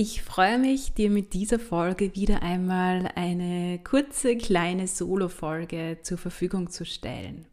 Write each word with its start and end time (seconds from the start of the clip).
Ich 0.00 0.22
freue 0.22 0.58
mich, 0.58 0.94
dir 0.94 1.10
mit 1.10 1.32
dieser 1.32 1.58
Folge 1.58 2.14
wieder 2.14 2.40
einmal 2.44 3.10
eine 3.16 3.80
kurze 3.82 4.36
kleine 4.36 4.86
Solo-Folge 4.86 5.98
zur 6.02 6.18
Verfügung 6.18 6.70
zu 6.70 6.86
stellen. 6.86 7.46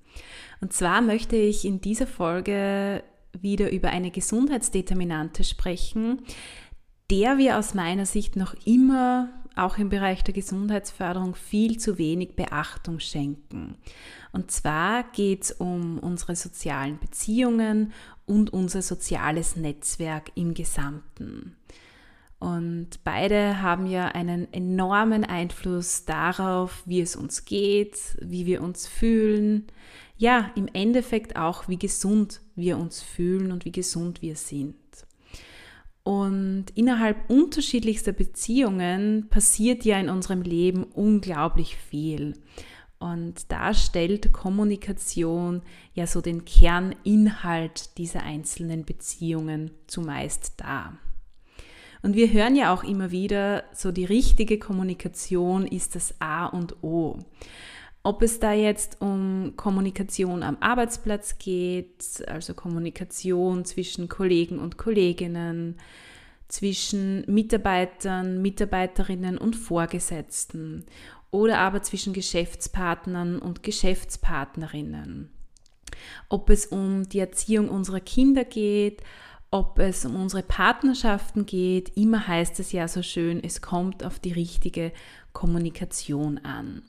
Und 0.61 0.71
zwar 0.71 1.01
möchte 1.01 1.37
ich 1.37 1.65
in 1.65 1.81
dieser 1.81 2.05
Folge 2.05 3.03
wieder 3.33 3.71
über 3.71 3.89
eine 3.89 4.11
Gesundheitsdeterminante 4.11 5.43
sprechen, 5.43 6.19
der 7.09 7.39
wir 7.39 7.57
aus 7.57 7.73
meiner 7.73 8.05
Sicht 8.05 8.35
noch 8.35 8.53
immer 8.63 9.29
auch 9.55 9.79
im 9.79 9.89
Bereich 9.89 10.23
der 10.23 10.35
Gesundheitsförderung 10.35 11.33
viel 11.33 11.79
zu 11.79 11.97
wenig 11.97 12.35
Beachtung 12.35 12.99
schenken. 12.99 13.75
Und 14.33 14.51
zwar 14.51 15.01
geht 15.13 15.45
es 15.45 15.51
um 15.51 15.97
unsere 15.97 16.35
sozialen 16.35 16.99
Beziehungen 16.99 17.91
und 18.27 18.53
unser 18.53 18.83
soziales 18.83 19.55
Netzwerk 19.55 20.31
im 20.35 20.53
Gesamten. 20.53 21.55
Und 22.45 23.03
beide 23.03 23.63
haben 23.63 23.87
ja 23.87 24.09
einen 24.09 24.53
enormen 24.53 25.23
Einfluss 25.23 26.05
darauf, 26.05 26.83
wie 26.85 27.01
es 27.01 27.15
uns 27.15 27.45
geht, 27.45 27.97
wie 28.21 28.45
wir 28.45 28.61
uns 28.61 28.85
fühlen. 28.85 29.65
Ja, 30.15 30.51
im 30.55 30.67
Endeffekt 30.71 31.37
auch, 31.37 31.67
wie 31.67 31.79
gesund 31.79 32.41
wir 32.55 32.77
uns 32.77 33.01
fühlen 33.01 33.51
und 33.51 33.65
wie 33.65 33.71
gesund 33.71 34.21
wir 34.21 34.35
sind. 34.35 34.75
Und 36.03 36.65
innerhalb 36.75 37.31
unterschiedlichster 37.31 38.11
Beziehungen 38.11 39.27
passiert 39.31 39.83
ja 39.83 39.99
in 39.99 40.09
unserem 40.09 40.43
Leben 40.43 40.83
unglaublich 40.83 41.75
viel. 41.75 42.33
Und 42.99 43.51
da 43.51 43.73
stellt 43.73 44.33
Kommunikation 44.33 45.63
ja 45.95 46.05
so 46.05 46.21
den 46.21 46.45
Kerninhalt 46.45 47.97
dieser 47.97 48.21
einzelnen 48.21 48.85
Beziehungen 48.85 49.71
zumeist 49.87 50.53
dar. 50.57 50.99
Und 52.05 52.15
wir 52.15 52.31
hören 52.31 52.55
ja 52.55 52.71
auch 52.71 52.83
immer 52.83 53.09
wieder, 53.09 53.63
so 53.73 53.91
die 53.91 54.05
richtige 54.05 54.59
Kommunikation 54.59 55.65
ist 55.65 55.95
das 55.95 56.13
A 56.19 56.45
und 56.45 56.83
O. 56.83 57.17
Ob 58.03 58.21
es 58.21 58.39
da 58.39 58.53
jetzt 58.53 59.01
um 59.01 59.53
Kommunikation 59.55 60.43
am 60.43 60.57
Arbeitsplatz 60.59 61.39
geht, 61.39 62.23
also 62.27 62.53
Kommunikation 62.53 63.65
zwischen 63.65 64.07
Kollegen 64.07 64.59
und 64.59 64.77
Kolleginnen, 64.77 65.77
zwischen 66.47 67.25
Mitarbeitern, 67.25 68.39
Mitarbeiterinnen 68.39 69.39
und 69.39 69.55
Vorgesetzten 69.55 70.85
oder 71.31 71.57
aber 71.57 71.81
zwischen 71.81 72.13
Geschäftspartnern 72.13 73.39
und 73.39 73.63
Geschäftspartnerinnen. 73.63 75.31
Ob 76.29 76.51
es 76.51 76.67
um 76.67 77.09
die 77.09 77.19
Erziehung 77.19 77.67
unserer 77.67 77.99
Kinder 77.99 78.43
geht, 78.43 79.01
ob 79.51 79.79
es 79.79 80.05
um 80.05 80.15
unsere 80.15 80.43
Partnerschaften 80.43 81.45
geht, 81.45 81.95
immer 81.95 82.27
heißt 82.27 82.59
es 82.59 82.71
ja 82.71 82.87
so 82.87 83.01
schön, 83.01 83.43
es 83.43 83.61
kommt 83.61 84.03
auf 84.03 84.19
die 84.19 84.33
richtige 84.33 84.91
Kommunikation 85.33 86.39
an. 86.39 86.81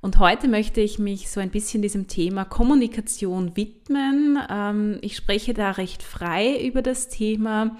Und 0.00 0.18
heute 0.18 0.48
möchte 0.48 0.80
ich 0.80 0.98
mich 0.98 1.30
so 1.30 1.40
ein 1.40 1.50
bisschen 1.50 1.82
diesem 1.82 2.08
Thema 2.08 2.44
Kommunikation 2.46 3.54
widmen. 3.56 4.38
Ähm, 4.48 4.98
ich 5.02 5.14
spreche 5.14 5.52
da 5.52 5.72
recht 5.72 6.02
frei 6.02 6.58
über 6.64 6.80
das 6.80 7.08
Thema, 7.08 7.76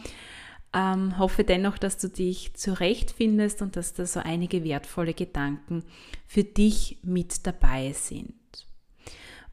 ähm, 0.75 1.19
hoffe 1.19 1.44
dennoch, 1.44 1.78
dass 1.78 1.97
du 1.97 2.09
dich 2.09 2.54
zurechtfindest 2.54 3.62
und 3.62 3.75
dass 3.75 3.94
da 3.94 4.04
so 4.04 4.20
einige 4.20 4.65
wertvolle 4.65 5.15
Gedanken 5.15 5.82
für 6.26 6.44
dich 6.44 6.99
mit 7.03 7.47
dabei 7.47 7.93
sind. 7.93 8.34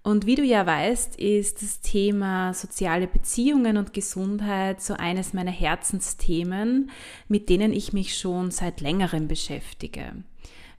Und 0.07 0.25
wie 0.25 0.35
du 0.35 0.43
ja 0.43 0.65
weißt, 0.65 1.17
ist 1.17 1.61
das 1.61 1.81
Thema 1.81 2.53
soziale 2.53 3.07
Beziehungen 3.07 3.75
und 3.75 3.91
Gesundheit 3.91 4.81
so 4.81 4.93
eines 4.93 5.33
meiner 5.33 5.51
Herzensthemen, 5.51 6.91
mit 7.27 7.49
denen 7.49 7.73
ich 7.73 7.91
mich 7.91 8.17
schon 8.17 8.49
seit 8.49 8.79
längerem 8.79 9.27
beschäftige. 9.27 10.13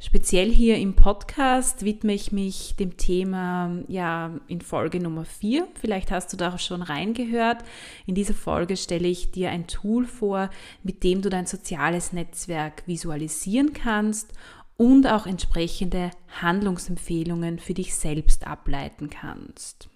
Speziell 0.01 0.51
hier 0.51 0.77
im 0.77 0.95
Podcast 0.95 1.85
widme 1.85 2.15
ich 2.15 2.33
mich 2.33 2.77
dem 2.77 2.97
Thema 2.97 3.83
ja 3.87 4.31
in 4.47 4.63
Folge 4.63 4.99
Nummer 4.99 5.27
4. 5.27 5.69
Vielleicht 5.79 6.11
hast 6.11 6.33
du 6.33 6.39
da 6.39 6.55
auch 6.55 6.59
schon 6.59 6.81
reingehört. 6.81 7.65
In 8.07 8.15
dieser 8.15 8.33
Folge 8.33 8.79
stelle 8.79 9.09
ich 9.09 9.33
dir 9.33 9.51
ein 9.51 9.67
Tool 9.67 10.07
vor, 10.07 10.49
mit 10.85 11.03
dem 11.05 11.21
du 11.21 11.29
dein 11.29 11.47
soziales 11.47 12.15
Netzwerk 12.15 12.85
visualisieren 12.87 13.75
kannst 13.75 14.33
und 14.79 15.09
auch 15.09 15.27
entsprechende 15.27 16.13
Handlungsempfehlungen 16.41 17.59
für 17.59 17.75
dich 17.75 17.95
selbst 17.97 18.47
ableiten 18.47 19.11
kannst. 19.11 19.91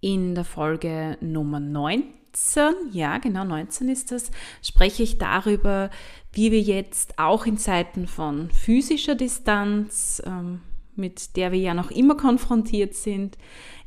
In 0.00 0.34
der 0.34 0.44
Folge 0.44 1.16
Nummer 1.20 1.60
19, 1.60 2.74
ja 2.90 3.18
genau 3.18 3.44
19 3.44 3.88
ist 3.88 4.10
das, 4.10 4.32
spreche 4.60 5.04
ich 5.04 5.18
darüber, 5.18 5.90
wie 6.32 6.50
wir 6.50 6.60
jetzt 6.60 7.18
auch 7.18 7.46
in 7.46 7.58
Zeiten 7.58 8.08
von 8.08 8.50
physischer 8.50 9.14
Distanz, 9.14 10.20
ähm, 10.26 10.60
mit 10.96 11.36
der 11.36 11.52
wir 11.52 11.60
ja 11.60 11.74
noch 11.74 11.92
immer 11.92 12.16
konfrontiert 12.16 12.94
sind, 12.94 13.38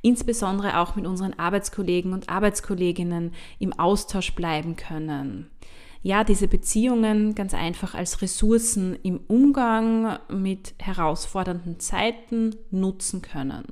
insbesondere 0.01 0.79
auch 0.79 0.95
mit 0.95 1.05
unseren 1.05 1.33
Arbeitskollegen 1.33 2.13
und 2.13 2.29
Arbeitskolleginnen 2.29 3.33
im 3.59 3.77
Austausch 3.77 4.33
bleiben 4.33 4.77
können 4.77 5.51
ja, 6.03 6.23
diese 6.23 6.47
Beziehungen 6.47 7.35
ganz 7.35 7.53
einfach 7.53 7.93
als 7.93 8.21
Ressourcen 8.21 8.97
im 9.03 9.19
Umgang 9.27 10.17
mit 10.29 10.73
herausfordernden 10.79 11.79
Zeiten 11.79 12.55
nutzen 12.71 13.21
können. 13.21 13.65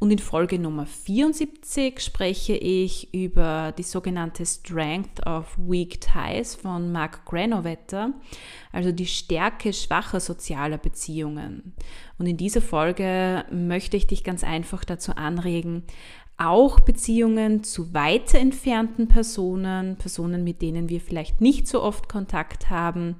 Und 0.00 0.12
in 0.12 0.18
Folge 0.20 0.60
Nummer 0.60 0.86
74 0.86 1.98
spreche 1.98 2.54
ich 2.54 3.12
über 3.12 3.74
die 3.76 3.82
sogenannte 3.82 4.46
Strength 4.46 5.26
of 5.26 5.56
Weak 5.58 6.00
Ties 6.00 6.54
von 6.54 6.92
Mark 6.92 7.24
Granovetter, 7.24 8.12
also 8.70 8.92
die 8.92 9.06
Stärke 9.06 9.72
schwacher 9.72 10.20
sozialer 10.20 10.78
Beziehungen. 10.78 11.74
Und 12.16 12.26
in 12.26 12.36
dieser 12.36 12.62
Folge 12.62 13.44
möchte 13.50 13.96
ich 13.96 14.06
dich 14.06 14.22
ganz 14.22 14.44
einfach 14.44 14.84
dazu 14.84 15.16
anregen, 15.16 15.82
auch 16.38 16.80
Beziehungen 16.80 17.64
zu 17.64 17.92
weiter 17.92 18.38
entfernten 18.38 19.08
Personen, 19.08 19.96
Personen, 19.96 20.44
mit 20.44 20.62
denen 20.62 20.88
wir 20.88 21.00
vielleicht 21.00 21.40
nicht 21.40 21.66
so 21.66 21.82
oft 21.82 22.08
Kontakt 22.08 22.70
haben, 22.70 23.16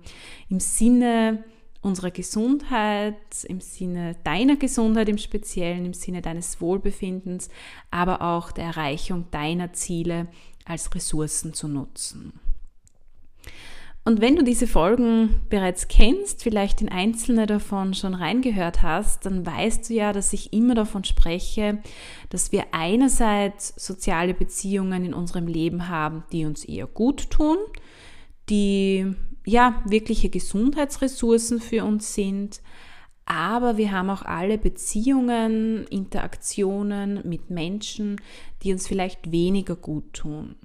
im 0.48 0.60
Sinne 0.60 1.44
unserer 1.80 2.10
Gesundheit, 2.10 3.16
im 3.44 3.60
Sinne 3.60 4.16
deiner 4.25 4.56
Gesundheit 4.56 5.08
im 5.08 5.19
Speziellen, 5.19 5.84
im 5.84 5.94
Sinne 5.94 6.22
deines 6.22 6.60
Wohlbefindens, 6.60 7.50
aber 7.90 8.22
auch 8.22 8.52
der 8.52 8.64
Erreichung 8.66 9.26
deiner 9.31 9.72
Ziele 9.72 10.28
als 10.64 10.94
Ressourcen 10.94 11.54
zu 11.54 11.69
nutzen. 11.69 12.32
Und 14.08 14.22
wenn 14.22 14.37
du 14.37 14.43
diese 14.43 14.66
Folgen 14.66 15.43
bereits 15.50 15.87
kennst, 15.87 16.43
vielleicht 16.43 16.81
in 16.81 16.88
einzelne 16.88 17.44
davon 17.44 17.93
schon 17.93 18.14
reingehört 18.14 18.81
hast, 18.81 19.26
dann 19.26 19.44
weißt 19.44 19.90
du 19.90 19.93
ja, 19.93 20.14
dass 20.14 20.32
ich 20.32 20.55
immer 20.55 20.75
davon 20.75 21.05
spreche, 21.05 21.82
dass 22.31 22.50
wir 22.50 22.64
einerseits 22.72 23.75
soziale 23.76 24.32
Beziehungen 24.32 25.05
in 25.05 25.12
unserem 25.12 25.46
Leben 25.46 25.90
haben, 25.90 26.25
die 26.32 26.46
uns 26.46 26.64
eher 26.64 26.87
gut 26.87 27.28
tun, 27.28 27.58
die 28.49 29.14
ja 29.44 29.82
wirkliche 29.84 30.31
Gesundheitsressourcen 30.31 31.60
für 31.60 31.84
uns 31.84 32.14
sind, 32.14 32.62
aber 33.26 33.76
wir 33.76 33.93
haben 33.93 34.08
auch 34.08 34.22
alle 34.22 34.56
Beziehungen, 34.56 35.87
Interaktionen 35.88 37.20
mit 37.28 37.50
Menschen, 37.50 38.19
die 38.62 38.72
uns 38.72 38.88
vielleicht 38.88 39.31
weniger 39.32 39.76
gut 39.76 40.14
tun. 40.14 40.56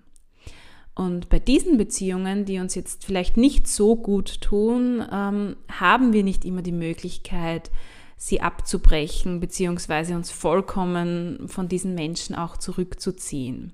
Und 0.95 1.29
bei 1.29 1.39
diesen 1.39 1.77
Beziehungen, 1.77 2.45
die 2.45 2.59
uns 2.59 2.75
jetzt 2.75 3.03
vielleicht 3.05 3.35
nicht 3.35 3.67
so 3.67 3.95
gut 3.95 4.41
tun, 4.41 5.03
ähm, 5.11 5.55
haben 5.71 6.13
wir 6.13 6.23
nicht 6.23 6.45
immer 6.45 6.61
die 6.61 6.71
Möglichkeit, 6.71 7.71
sie 8.15 8.41
abzubrechen, 8.41 9.39
beziehungsweise 9.39 10.15
uns 10.15 10.31
vollkommen 10.31 11.47
von 11.47 11.67
diesen 11.67 11.95
Menschen 11.95 12.35
auch 12.35 12.57
zurückzuziehen. 12.57 13.73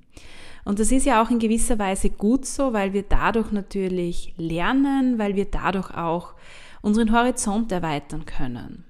Und 0.65 0.79
das 0.79 0.91
ist 0.91 1.05
ja 1.05 1.21
auch 1.21 1.29
in 1.29 1.39
gewisser 1.39 1.77
Weise 1.77 2.09
gut 2.09 2.45
so, 2.45 2.73
weil 2.73 2.93
wir 2.93 3.03
dadurch 3.03 3.51
natürlich 3.51 4.33
lernen, 4.37 5.19
weil 5.19 5.35
wir 5.35 5.45
dadurch 5.45 5.91
auch 5.91 6.33
unseren 6.81 7.11
Horizont 7.11 7.71
erweitern 7.71 8.25
können. 8.25 8.85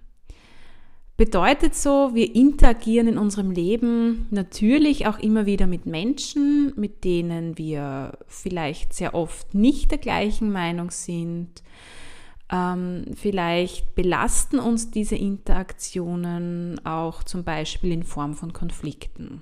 Bedeutet 1.20 1.76
so, 1.76 2.12
wir 2.14 2.34
interagieren 2.34 3.10
in 3.10 3.18
unserem 3.18 3.52
Leben 3.52 4.28
natürlich 4.30 5.06
auch 5.06 5.20
immer 5.20 5.46
wieder 5.46 5.68
mit 5.68 5.86
Menschen, 5.86 6.72
mit 6.78 7.04
denen 7.04 7.58
wir 7.58 8.18
vielleicht 8.28 8.94
sehr 8.94 9.14
oft 9.14 9.54
nicht 9.54 9.92
der 9.92 9.98
gleichen 9.98 10.50
Meinung 10.50 10.92
sind. 10.92 11.62
Ähm, 12.50 13.04
vielleicht 13.16 13.96
belasten 13.96 14.60
uns 14.60 14.92
diese 14.92 15.18
Interaktionen 15.18 16.80
auch 16.86 17.22
zum 17.24 17.44
Beispiel 17.44 17.92
in 17.92 18.04
Form 18.04 18.34
von 18.34 18.54
Konflikten. 18.54 19.42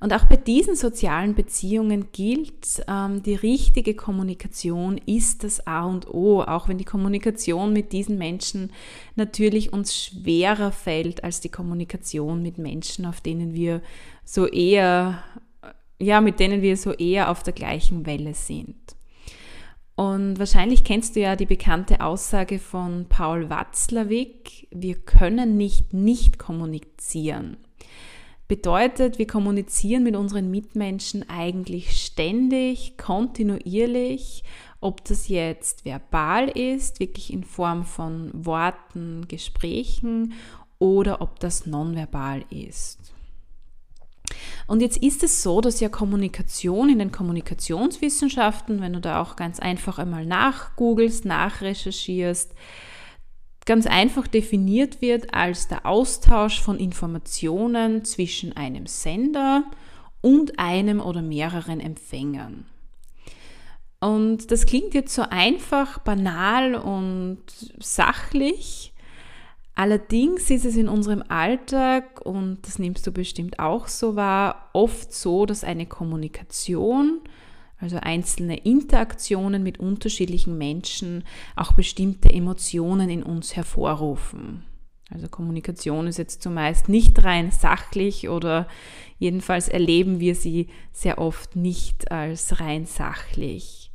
Und 0.00 0.12
auch 0.12 0.24
bei 0.24 0.36
diesen 0.36 0.76
sozialen 0.76 1.34
Beziehungen 1.34 2.08
gilt, 2.12 2.82
ähm, 2.86 3.22
die 3.22 3.34
richtige 3.34 3.94
Kommunikation 3.94 4.98
ist 5.06 5.42
das 5.42 5.66
A 5.66 5.84
und 5.84 6.08
O, 6.12 6.42
auch 6.42 6.68
wenn 6.68 6.78
die 6.78 6.84
Kommunikation 6.84 7.72
mit 7.72 7.92
diesen 7.92 8.18
Menschen 8.18 8.72
natürlich 9.14 9.72
uns 9.72 9.96
schwerer 9.96 10.70
fällt 10.70 11.24
als 11.24 11.40
die 11.40 11.48
Kommunikation 11.48 12.42
mit 12.42 12.58
Menschen, 12.58 13.06
auf 13.06 13.20
denen 13.20 13.54
wir 13.54 13.80
so 14.24 14.46
eher, 14.46 15.22
ja, 15.98 16.20
mit 16.20 16.40
denen 16.40 16.60
wir 16.60 16.76
so 16.76 16.92
eher 16.92 17.30
auf 17.30 17.42
der 17.42 17.54
gleichen 17.54 18.04
Welle 18.04 18.34
sind. 18.34 18.76
Und 19.94 20.38
wahrscheinlich 20.38 20.84
kennst 20.84 21.16
du 21.16 21.20
ja 21.20 21.36
die 21.36 21.46
bekannte 21.46 22.02
Aussage 22.02 22.58
von 22.58 23.06
Paul 23.08 23.48
Watzlawick, 23.48 24.68
wir 24.70 24.96
können 24.96 25.56
nicht 25.56 25.94
nicht 25.94 26.38
kommunizieren. 26.38 27.56
Bedeutet, 28.48 29.18
wir 29.18 29.26
kommunizieren 29.26 30.04
mit 30.04 30.14
unseren 30.14 30.50
Mitmenschen 30.50 31.28
eigentlich 31.28 32.00
ständig, 32.00 32.96
kontinuierlich, 32.96 34.44
ob 34.80 35.04
das 35.04 35.26
jetzt 35.26 35.84
verbal 35.84 36.48
ist, 36.48 37.00
wirklich 37.00 37.32
in 37.32 37.42
Form 37.42 37.84
von 37.84 38.30
Worten, 38.32 39.26
Gesprächen 39.26 40.34
oder 40.78 41.20
ob 41.20 41.40
das 41.40 41.66
nonverbal 41.66 42.44
ist. 42.50 43.12
Und 44.68 44.80
jetzt 44.80 44.98
ist 44.98 45.22
es 45.22 45.42
so, 45.42 45.60
dass 45.60 45.80
ja 45.80 45.88
Kommunikation 45.88 46.88
in 46.88 46.98
den 46.98 47.12
Kommunikationswissenschaften, 47.12 48.80
wenn 48.80 48.92
du 48.92 49.00
da 49.00 49.22
auch 49.22 49.36
ganz 49.36 49.60
einfach 49.60 49.98
einmal 49.98 50.26
nachgoogelst, 50.26 51.24
nachrecherchierst, 51.24 52.52
ganz 53.66 53.86
einfach 53.86 54.26
definiert 54.26 55.02
wird 55.02 55.34
als 55.34 55.68
der 55.68 55.84
Austausch 55.84 56.62
von 56.62 56.78
Informationen 56.78 58.04
zwischen 58.04 58.56
einem 58.56 58.86
Sender 58.86 59.64
und 60.22 60.58
einem 60.58 61.00
oder 61.00 61.20
mehreren 61.20 61.80
Empfängern. 61.80 62.64
Und 64.00 64.50
das 64.50 64.66
klingt 64.66 64.94
jetzt 64.94 65.14
so 65.14 65.22
einfach, 65.22 65.98
banal 65.98 66.74
und 66.74 67.42
sachlich. 67.78 68.92
Allerdings 69.74 70.48
ist 70.50 70.64
es 70.64 70.76
in 70.76 70.88
unserem 70.88 71.22
Alltag, 71.28 72.24
und 72.24 72.58
das 72.66 72.78
nimmst 72.78 73.06
du 73.06 73.12
bestimmt 73.12 73.58
auch 73.58 73.88
so 73.88 74.16
wahr, 74.16 74.70
oft 74.72 75.12
so, 75.12 75.44
dass 75.44 75.64
eine 75.64 75.86
Kommunikation 75.86 77.20
also 77.78 77.98
einzelne 78.00 78.56
Interaktionen 78.58 79.62
mit 79.62 79.78
unterschiedlichen 79.78 80.56
Menschen, 80.56 81.24
auch 81.56 81.72
bestimmte 81.72 82.30
Emotionen 82.30 83.10
in 83.10 83.22
uns 83.22 83.54
hervorrufen. 83.54 84.64
Also 85.10 85.28
Kommunikation 85.28 86.08
ist 86.08 86.18
jetzt 86.18 86.42
zumeist 86.42 86.88
nicht 86.88 87.22
rein 87.22 87.52
sachlich 87.52 88.28
oder 88.28 88.66
jedenfalls 89.18 89.68
erleben 89.68 90.18
wir 90.18 90.34
sie 90.34 90.68
sehr 90.92 91.18
oft 91.18 91.54
nicht 91.54 92.10
als 92.10 92.60
rein 92.60 92.86
sachlich. 92.86 93.92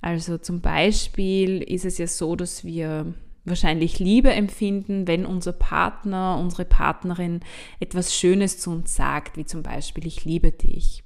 Also 0.00 0.38
zum 0.38 0.60
Beispiel 0.60 1.62
ist 1.62 1.84
es 1.84 1.98
ja 1.98 2.06
so, 2.06 2.36
dass 2.36 2.64
wir 2.64 3.14
wahrscheinlich 3.44 3.98
Liebe 3.98 4.32
empfinden, 4.32 5.08
wenn 5.08 5.26
unser 5.26 5.52
Partner, 5.52 6.38
unsere 6.38 6.64
Partnerin 6.64 7.40
etwas 7.80 8.14
Schönes 8.14 8.58
zu 8.58 8.70
uns 8.70 8.94
sagt, 8.94 9.36
wie 9.36 9.44
zum 9.44 9.62
Beispiel 9.64 10.06
ich 10.06 10.24
liebe 10.24 10.52
dich. 10.52 11.02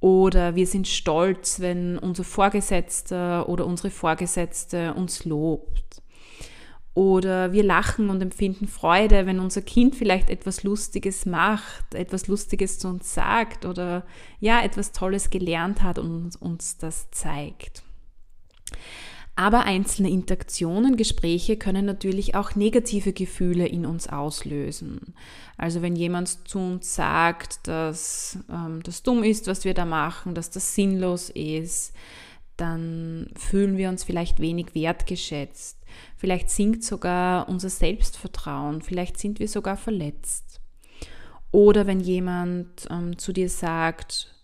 Oder 0.00 0.54
wir 0.54 0.66
sind 0.66 0.88
stolz, 0.88 1.60
wenn 1.60 1.98
unser 1.98 2.24
Vorgesetzter 2.24 3.48
oder 3.48 3.66
unsere 3.66 3.90
Vorgesetzte 3.90 4.94
uns 4.94 5.24
lobt. 5.26 6.02
Oder 6.94 7.52
wir 7.52 7.62
lachen 7.62 8.10
und 8.10 8.20
empfinden 8.20 8.66
Freude, 8.66 9.26
wenn 9.26 9.38
unser 9.38 9.62
Kind 9.62 9.94
vielleicht 9.94 10.28
etwas 10.28 10.64
Lustiges 10.64 11.24
macht, 11.24 11.94
etwas 11.94 12.26
Lustiges 12.26 12.78
zu 12.78 12.88
uns 12.88 13.14
sagt 13.14 13.64
oder 13.64 14.04
ja, 14.40 14.62
etwas 14.62 14.92
Tolles 14.92 15.30
gelernt 15.30 15.82
hat 15.82 15.98
und 15.98 16.34
uns 16.40 16.78
das 16.78 17.10
zeigt. 17.10 17.84
Aber 19.36 19.64
einzelne 19.64 20.10
Interaktionen, 20.10 20.96
Gespräche 20.96 21.56
können 21.56 21.86
natürlich 21.86 22.34
auch 22.34 22.56
negative 22.56 23.12
Gefühle 23.12 23.66
in 23.66 23.86
uns 23.86 24.08
auslösen. 24.08 25.14
Also 25.56 25.82
wenn 25.82 25.96
jemand 25.96 26.48
zu 26.48 26.58
uns 26.58 26.94
sagt, 26.94 27.66
dass 27.66 28.38
ähm, 28.50 28.82
das 28.82 29.02
dumm 29.02 29.22
ist, 29.22 29.46
was 29.46 29.64
wir 29.64 29.72
da 29.72 29.84
machen, 29.84 30.34
dass 30.34 30.50
das 30.50 30.74
sinnlos 30.74 31.30
ist, 31.30 31.94
dann 32.56 33.30
fühlen 33.34 33.78
wir 33.78 33.88
uns 33.88 34.04
vielleicht 34.04 34.40
wenig 34.40 34.74
wertgeschätzt. 34.74 35.78
Vielleicht 36.16 36.50
sinkt 36.50 36.84
sogar 36.84 37.48
unser 37.48 37.70
Selbstvertrauen, 37.70 38.82
vielleicht 38.82 39.18
sind 39.18 39.38
wir 39.38 39.48
sogar 39.48 39.76
verletzt. 39.76 40.60
Oder 41.52 41.86
wenn 41.86 42.00
jemand 42.00 42.86
ähm, 42.90 43.18
zu 43.18 43.32
dir 43.32 43.48
sagt, 43.48 44.34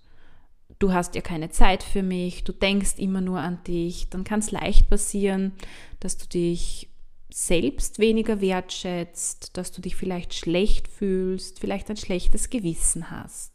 du 0.78 0.92
hast 0.92 1.14
ja 1.14 1.20
keine 1.20 1.50
Zeit 1.50 1.82
für 1.82 2.02
mich, 2.02 2.44
du 2.44 2.52
denkst 2.52 2.94
immer 2.98 3.20
nur 3.20 3.40
an 3.40 3.58
dich, 3.66 4.08
dann 4.10 4.24
kann 4.24 4.40
es 4.40 4.50
leicht 4.50 4.88
passieren, 4.88 5.52
dass 6.00 6.16
du 6.16 6.26
dich 6.26 6.88
selbst 7.30 7.98
weniger 7.98 8.40
wertschätzt, 8.40 9.56
dass 9.56 9.72
du 9.72 9.80
dich 9.80 9.96
vielleicht 9.96 10.34
schlecht 10.34 10.88
fühlst, 10.88 11.58
vielleicht 11.58 11.90
ein 11.90 11.96
schlechtes 11.96 12.50
Gewissen 12.50 13.10
hast. 13.10 13.52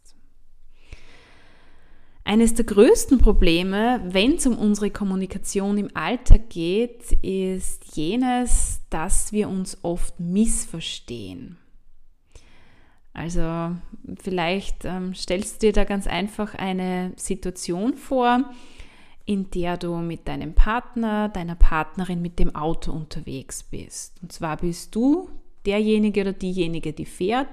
Eines 2.24 2.54
der 2.54 2.66
größten 2.66 3.18
Probleme, 3.18 4.02
wenn 4.06 4.36
es 4.36 4.46
um 4.46 4.58
unsere 4.58 4.92
Kommunikation 4.92 5.78
im 5.80 5.90
Alltag 5.96 6.50
geht, 6.50 7.12
ist 7.24 7.96
jenes, 7.96 8.82
dass 8.92 9.32
wir 9.32 9.50
uns 9.50 9.80
oft 9.82 10.20
missverstehen. 10.20 11.58
Also 13.14 13.76
vielleicht 14.22 14.86
ähm, 14.86 15.14
stellst 15.14 15.62
du 15.62 15.68
dir 15.68 15.74
da 15.74 15.84
ganz 15.84 16.08
einfach 16.08 16.56
eine 16.56 17.12
Situation 17.18 17.96
vor, 17.96 18.46
in 19.26 19.50
der 19.52 19.78
du 19.78 19.98
mit 19.98 20.28
deinem 20.28 20.54
Partner, 20.54 21.30
deiner 21.30 21.56
Partnerin 21.56 22.22
mit 22.22 22.40
dem 22.40 22.56
Auto 22.56 22.92
unterwegs 22.92 23.64
bist. 23.64 24.22
Und 24.22 24.32
zwar 24.32 24.58
bist 24.58 24.96
du 24.96 25.30
derjenige 25.66 26.22
oder 26.22 26.34
diejenige, 26.34 26.94
die 26.94 27.06
fährt 27.06 27.50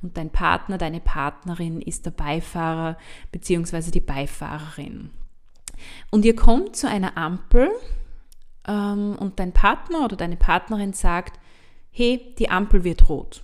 und 0.00 0.16
dein 0.16 0.30
Partner, 0.30 0.78
deine 0.78 1.00
Partnerin 1.00 1.80
ist 1.80 2.06
der 2.06 2.10
Beifahrer 2.10 2.96
bzw. 3.30 3.90
die 3.90 4.00
Beifahrerin. 4.00 5.10
Und 6.10 6.24
ihr 6.24 6.34
kommt 6.36 6.76
zu 6.76 6.88
einer 6.88 7.16
Ampel 7.16 7.70
ähm, 8.66 9.16
und 9.18 9.38
dein 9.38 9.52
Partner 9.52 10.04
oder 10.04 10.16
deine 10.16 10.36
Partnerin 10.36 10.92
sagt, 10.92 11.38
hey, 11.90 12.34
die 12.38 12.50
Ampel 12.50 12.84
wird 12.84 13.08
rot. 13.08 13.42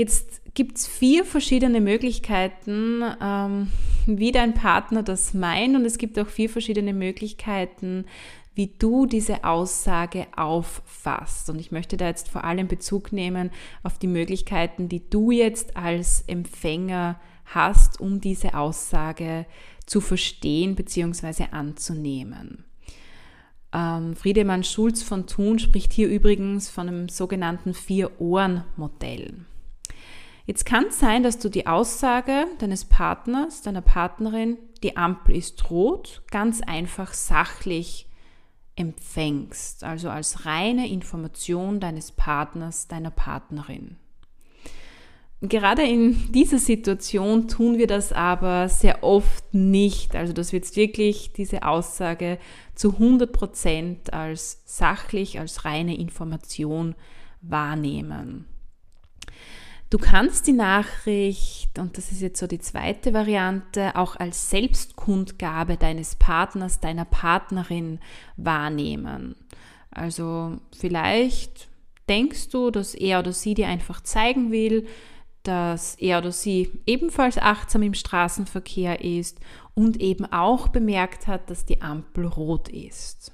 Jetzt 0.00 0.54
gibt 0.54 0.78
es 0.78 0.86
vier 0.86 1.26
verschiedene 1.26 1.78
Möglichkeiten, 1.78 3.02
ähm, 3.20 3.70
wie 4.06 4.32
dein 4.32 4.54
Partner 4.54 5.02
das 5.02 5.34
meint 5.34 5.76
und 5.76 5.84
es 5.84 5.98
gibt 5.98 6.18
auch 6.18 6.26
vier 6.26 6.48
verschiedene 6.48 6.94
Möglichkeiten, 6.94 8.06
wie 8.54 8.72
du 8.78 9.04
diese 9.04 9.44
Aussage 9.44 10.26
auffasst. 10.34 11.50
Und 11.50 11.58
ich 11.58 11.70
möchte 11.70 11.98
da 11.98 12.06
jetzt 12.06 12.30
vor 12.30 12.44
allem 12.44 12.66
Bezug 12.66 13.12
nehmen 13.12 13.50
auf 13.82 13.98
die 13.98 14.06
Möglichkeiten, 14.06 14.88
die 14.88 15.06
du 15.10 15.32
jetzt 15.32 15.76
als 15.76 16.24
Empfänger 16.26 17.20
hast, 17.44 18.00
um 18.00 18.22
diese 18.22 18.54
Aussage 18.54 19.44
zu 19.84 20.00
verstehen 20.00 20.76
bzw. 20.76 21.48
anzunehmen. 21.50 22.64
Ähm, 23.74 24.16
Friedemann 24.16 24.64
Schulz 24.64 25.02
von 25.02 25.26
Thun 25.26 25.58
spricht 25.58 25.92
hier 25.92 26.08
übrigens 26.08 26.70
von 26.70 26.88
einem 26.88 27.10
sogenannten 27.10 27.74
Vier-Ohren-Modell. 27.74 29.44
Jetzt 30.50 30.66
kann 30.66 30.86
es 30.88 30.98
sein, 30.98 31.22
dass 31.22 31.38
du 31.38 31.48
die 31.48 31.68
Aussage 31.68 32.44
deines 32.58 32.84
Partners, 32.84 33.62
deiner 33.62 33.82
Partnerin, 33.82 34.58
die 34.82 34.96
Ampel 34.96 35.36
ist 35.36 35.70
rot, 35.70 36.22
ganz 36.32 36.60
einfach 36.60 37.14
sachlich 37.14 38.08
empfängst, 38.74 39.84
also 39.84 40.10
als 40.10 40.46
reine 40.46 40.88
Information 40.88 41.78
deines 41.78 42.10
Partners, 42.10 42.88
deiner 42.88 43.12
Partnerin. 43.12 43.94
Gerade 45.40 45.82
in 45.84 46.32
dieser 46.32 46.58
Situation 46.58 47.46
tun 47.46 47.78
wir 47.78 47.86
das 47.86 48.12
aber 48.12 48.68
sehr 48.68 49.04
oft 49.04 49.54
nicht. 49.54 50.16
Also 50.16 50.32
dass 50.32 50.50
wir 50.50 50.58
jetzt 50.58 50.74
wirklich 50.74 51.32
diese 51.32 51.62
Aussage 51.62 52.38
zu 52.74 52.94
100 52.94 53.32
Prozent 53.32 54.12
als 54.12 54.62
sachlich, 54.64 55.38
als 55.38 55.64
reine 55.64 55.96
Information 55.96 56.96
wahrnehmen. 57.40 58.46
Du 59.90 59.98
kannst 59.98 60.46
die 60.46 60.52
Nachricht, 60.52 61.76
und 61.76 61.98
das 61.98 62.12
ist 62.12 62.20
jetzt 62.20 62.38
so 62.38 62.46
die 62.46 62.60
zweite 62.60 63.12
Variante, 63.12 63.96
auch 63.96 64.14
als 64.14 64.48
Selbstkundgabe 64.48 65.76
deines 65.76 66.14
Partners, 66.14 66.78
deiner 66.78 67.04
Partnerin 67.04 67.98
wahrnehmen. 68.36 69.34
Also 69.90 70.58
vielleicht 70.78 71.68
denkst 72.08 72.50
du, 72.50 72.70
dass 72.70 72.94
er 72.94 73.18
oder 73.18 73.32
sie 73.32 73.54
dir 73.54 73.66
einfach 73.66 74.00
zeigen 74.00 74.52
will, 74.52 74.86
dass 75.42 75.96
er 75.96 76.18
oder 76.18 76.30
sie 76.30 76.70
ebenfalls 76.86 77.36
achtsam 77.38 77.82
im 77.82 77.94
Straßenverkehr 77.94 79.04
ist 79.04 79.40
und 79.74 80.00
eben 80.00 80.24
auch 80.26 80.68
bemerkt 80.68 81.26
hat, 81.26 81.50
dass 81.50 81.64
die 81.64 81.82
Ampel 81.82 82.26
rot 82.26 82.68
ist. 82.68 83.32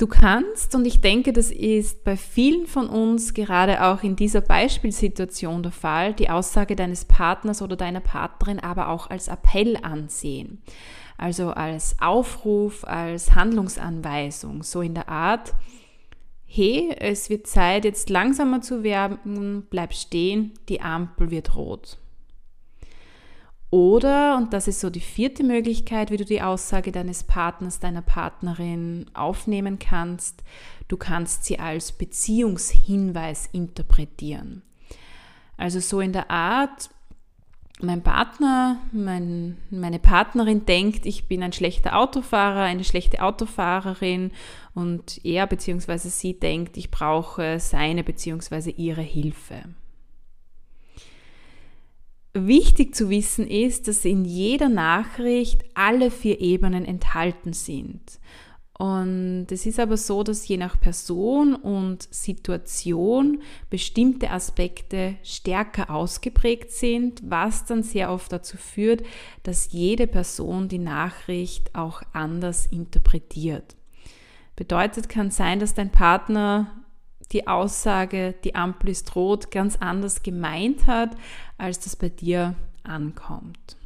Du 0.00 0.06
kannst, 0.06 0.74
und 0.74 0.86
ich 0.86 1.02
denke, 1.02 1.34
das 1.34 1.50
ist 1.50 2.04
bei 2.04 2.16
vielen 2.16 2.66
von 2.66 2.88
uns 2.88 3.34
gerade 3.34 3.84
auch 3.84 4.02
in 4.02 4.16
dieser 4.16 4.40
Beispielsituation 4.40 5.62
der 5.62 5.72
Fall, 5.72 6.14
die 6.14 6.30
Aussage 6.30 6.74
deines 6.74 7.04
Partners 7.04 7.60
oder 7.60 7.76
deiner 7.76 8.00
Partnerin 8.00 8.60
aber 8.60 8.88
auch 8.88 9.10
als 9.10 9.28
Appell 9.28 9.76
ansehen. 9.82 10.62
Also 11.18 11.50
als 11.50 11.96
Aufruf, 12.00 12.84
als 12.84 13.34
Handlungsanweisung, 13.34 14.62
so 14.62 14.80
in 14.80 14.94
der 14.94 15.10
Art, 15.10 15.52
hey, 16.46 16.96
es 16.98 17.28
wird 17.28 17.46
Zeit, 17.46 17.84
jetzt 17.84 18.08
langsamer 18.08 18.62
zu 18.62 18.82
werden, 18.82 19.66
bleib 19.68 19.92
stehen, 19.92 20.54
die 20.70 20.80
Ampel 20.80 21.30
wird 21.30 21.54
rot. 21.56 21.98
Oder, 23.70 24.36
und 24.36 24.52
das 24.52 24.66
ist 24.66 24.80
so 24.80 24.90
die 24.90 25.00
vierte 25.00 25.44
Möglichkeit, 25.44 26.10
wie 26.10 26.16
du 26.16 26.24
die 26.24 26.42
Aussage 26.42 26.90
deines 26.90 27.22
Partners, 27.22 27.78
deiner 27.78 28.02
Partnerin 28.02 29.06
aufnehmen 29.14 29.78
kannst, 29.78 30.42
du 30.88 30.96
kannst 30.96 31.44
sie 31.44 31.60
als 31.60 31.92
Beziehungshinweis 31.92 33.48
interpretieren. 33.52 34.62
Also 35.56 35.78
so 35.78 36.00
in 36.00 36.12
der 36.12 36.30
Art, 36.32 36.90
mein 37.80 38.02
Partner, 38.02 38.78
mein, 38.90 39.58
meine 39.70 40.00
Partnerin 40.00 40.66
denkt, 40.66 41.06
ich 41.06 41.28
bin 41.28 41.42
ein 41.42 41.52
schlechter 41.52 41.96
Autofahrer, 41.96 42.62
eine 42.62 42.84
schlechte 42.84 43.22
Autofahrerin 43.22 44.32
und 44.74 45.24
er 45.24 45.46
bzw. 45.46 45.96
sie 46.08 46.38
denkt, 46.38 46.76
ich 46.76 46.90
brauche 46.90 47.60
seine 47.60 48.02
bzw. 48.02 48.70
ihre 48.70 49.02
Hilfe. 49.02 49.62
Wichtig 52.32 52.94
zu 52.94 53.10
wissen 53.10 53.46
ist, 53.46 53.88
dass 53.88 54.04
in 54.04 54.24
jeder 54.24 54.68
Nachricht 54.68 55.64
alle 55.74 56.10
vier 56.10 56.40
Ebenen 56.40 56.84
enthalten 56.84 57.52
sind. 57.52 58.20
Und 58.80 59.48
es 59.50 59.66
ist 59.66 59.78
aber 59.78 59.98
so, 59.98 60.22
dass 60.22 60.48
je 60.48 60.56
nach 60.56 60.80
Person 60.80 61.54
und 61.54 62.08
Situation 62.10 63.42
bestimmte 63.68 64.30
Aspekte 64.30 65.16
stärker 65.22 65.90
ausgeprägt 65.90 66.70
sind, 66.70 67.20
was 67.22 67.66
dann 67.66 67.82
sehr 67.82 68.10
oft 68.10 68.32
dazu 68.32 68.56
führt, 68.56 69.02
dass 69.42 69.72
jede 69.72 70.06
Person 70.06 70.68
die 70.68 70.78
Nachricht 70.78 71.74
auch 71.74 72.00
anders 72.14 72.64
interpretiert. 72.64 73.76
Bedeutet 74.56 75.10
kann 75.10 75.30
sein, 75.30 75.58
dass 75.58 75.74
dein 75.74 75.92
Partner 75.92 76.79
die 77.32 77.46
Aussage, 77.46 78.34
die 78.44 78.54
Ampel 78.54 78.90
ist 78.90 79.14
rot, 79.14 79.50
ganz 79.50 79.76
anders 79.76 80.22
gemeint 80.22 80.86
hat, 80.86 81.10
als 81.58 81.80
das 81.80 81.96
bei 81.96 82.08
dir 82.08 82.54
ankommt. 82.82 83.76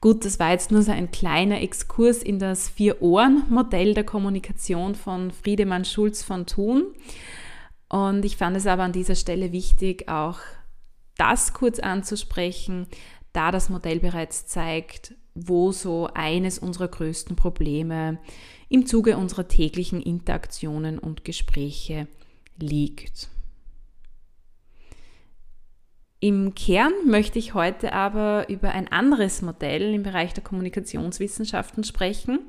Gut, 0.00 0.24
das 0.24 0.38
war 0.38 0.50
jetzt 0.50 0.70
nur 0.70 0.82
so 0.82 0.92
ein 0.92 1.10
kleiner 1.10 1.60
Exkurs 1.62 2.22
in 2.22 2.38
das 2.38 2.68
Vier-Ohren-Modell 2.68 3.94
der 3.94 4.04
Kommunikation 4.04 4.94
von 4.94 5.30
Friedemann 5.30 5.84
Schulz 5.84 6.22
von 6.22 6.46
Thun. 6.46 6.84
Und 7.88 8.24
ich 8.24 8.36
fand 8.36 8.56
es 8.56 8.66
aber 8.66 8.82
an 8.82 8.92
dieser 8.92 9.14
Stelle 9.14 9.52
wichtig, 9.52 10.08
auch 10.08 10.40
das 11.16 11.54
kurz 11.54 11.78
anzusprechen, 11.78 12.86
da 13.32 13.50
das 13.50 13.68
Modell 13.68 14.00
bereits 14.00 14.46
zeigt, 14.46 15.14
wo 15.34 15.72
so 15.72 16.08
eines 16.12 16.58
unserer 16.58 16.88
größten 16.88 17.36
Probleme 17.36 18.18
im 18.74 18.86
Zuge 18.86 19.16
unserer 19.16 19.46
täglichen 19.46 20.02
Interaktionen 20.02 20.98
und 20.98 21.24
Gespräche 21.24 22.08
liegt. 22.58 23.28
Im 26.18 26.56
Kern 26.56 26.92
möchte 27.06 27.38
ich 27.38 27.54
heute 27.54 27.92
aber 27.92 28.48
über 28.48 28.72
ein 28.72 28.90
anderes 28.90 29.42
Modell 29.42 29.94
im 29.94 30.02
Bereich 30.02 30.34
der 30.34 30.42
Kommunikationswissenschaften 30.42 31.84
sprechen. 31.84 32.40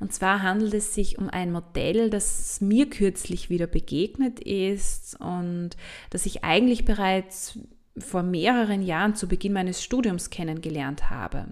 Und 0.00 0.14
zwar 0.14 0.40
handelt 0.40 0.72
es 0.72 0.94
sich 0.94 1.18
um 1.18 1.28
ein 1.28 1.52
Modell, 1.52 2.08
das 2.08 2.62
mir 2.62 2.88
kürzlich 2.88 3.50
wieder 3.50 3.66
begegnet 3.66 4.40
ist 4.40 5.20
und 5.20 5.70
das 6.08 6.24
ich 6.24 6.42
eigentlich 6.42 6.86
bereits 6.86 7.58
vor 7.98 8.22
mehreren 8.22 8.80
Jahren 8.80 9.14
zu 9.14 9.28
Beginn 9.28 9.52
meines 9.52 9.82
Studiums 9.82 10.30
kennengelernt 10.30 11.10
habe. 11.10 11.48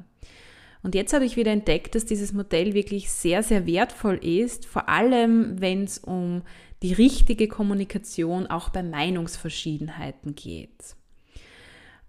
Und 0.84 0.94
jetzt 0.94 1.14
habe 1.14 1.24
ich 1.24 1.36
wieder 1.36 1.50
entdeckt, 1.50 1.94
dass 1.94 2.04
dieses 2.04 2.34
Modell 2.34 2.74
wirklich 2.74 3.10
sehr, 3.10 3.42
sehr 3.42 3.66
wertvoll 3.66 4.16
ist, 4.16 4.66
vor 4.66 4.90
allem 4.90 5.58
wenn 5.58 5.84
es 5.84 5.98
um 5.98 6.42
die 6.82 6.92
richtige 6.92 7.48
Kommunikation 7.48 8.46
auch 8.46 8.68
bei 8.68 8.82
Meinungsverschiedenheiten 8.82 10.34
geht. 10.34 10.94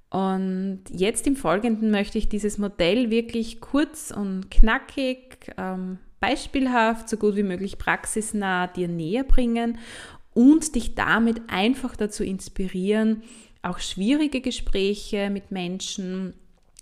Und 0.10 0.82
jetzt 0.92 1.26
im 1.26 1.38
Folgenden 1.38 1.90
möchte 1.90 2.18
ich 2.18 2.28
dieses 2.28 2.58
Modell 2.58 3.10
wirklich 3.10 3.62
kurz 3.62 4.12
und 4.12 4.52
knackig, 4.52 5.54
ähm, 5.58 6.00
beispielhaft, 6.20 7.08
so 7.08 7.16
gut 7.16 7.38
wie 7.38 7.44
möglich 7.44 7.78
praxisnah 7.78 8.68
dir 8.68 8.90
näher 8.90 9.24
bringen 9.24 9.78
und 10.34 10.76
dich 10.76 10.96
damit 10.96 11.42
einfach 11.48 11.96
dazu 11.96 12.26
inspirieren, 12.26 13.24
auch 13.62 13.80
schwierige 13.80 14.42
Gespräche 14.42 15.30
mit 15.30 15.52
Menschen, 15.52 16.34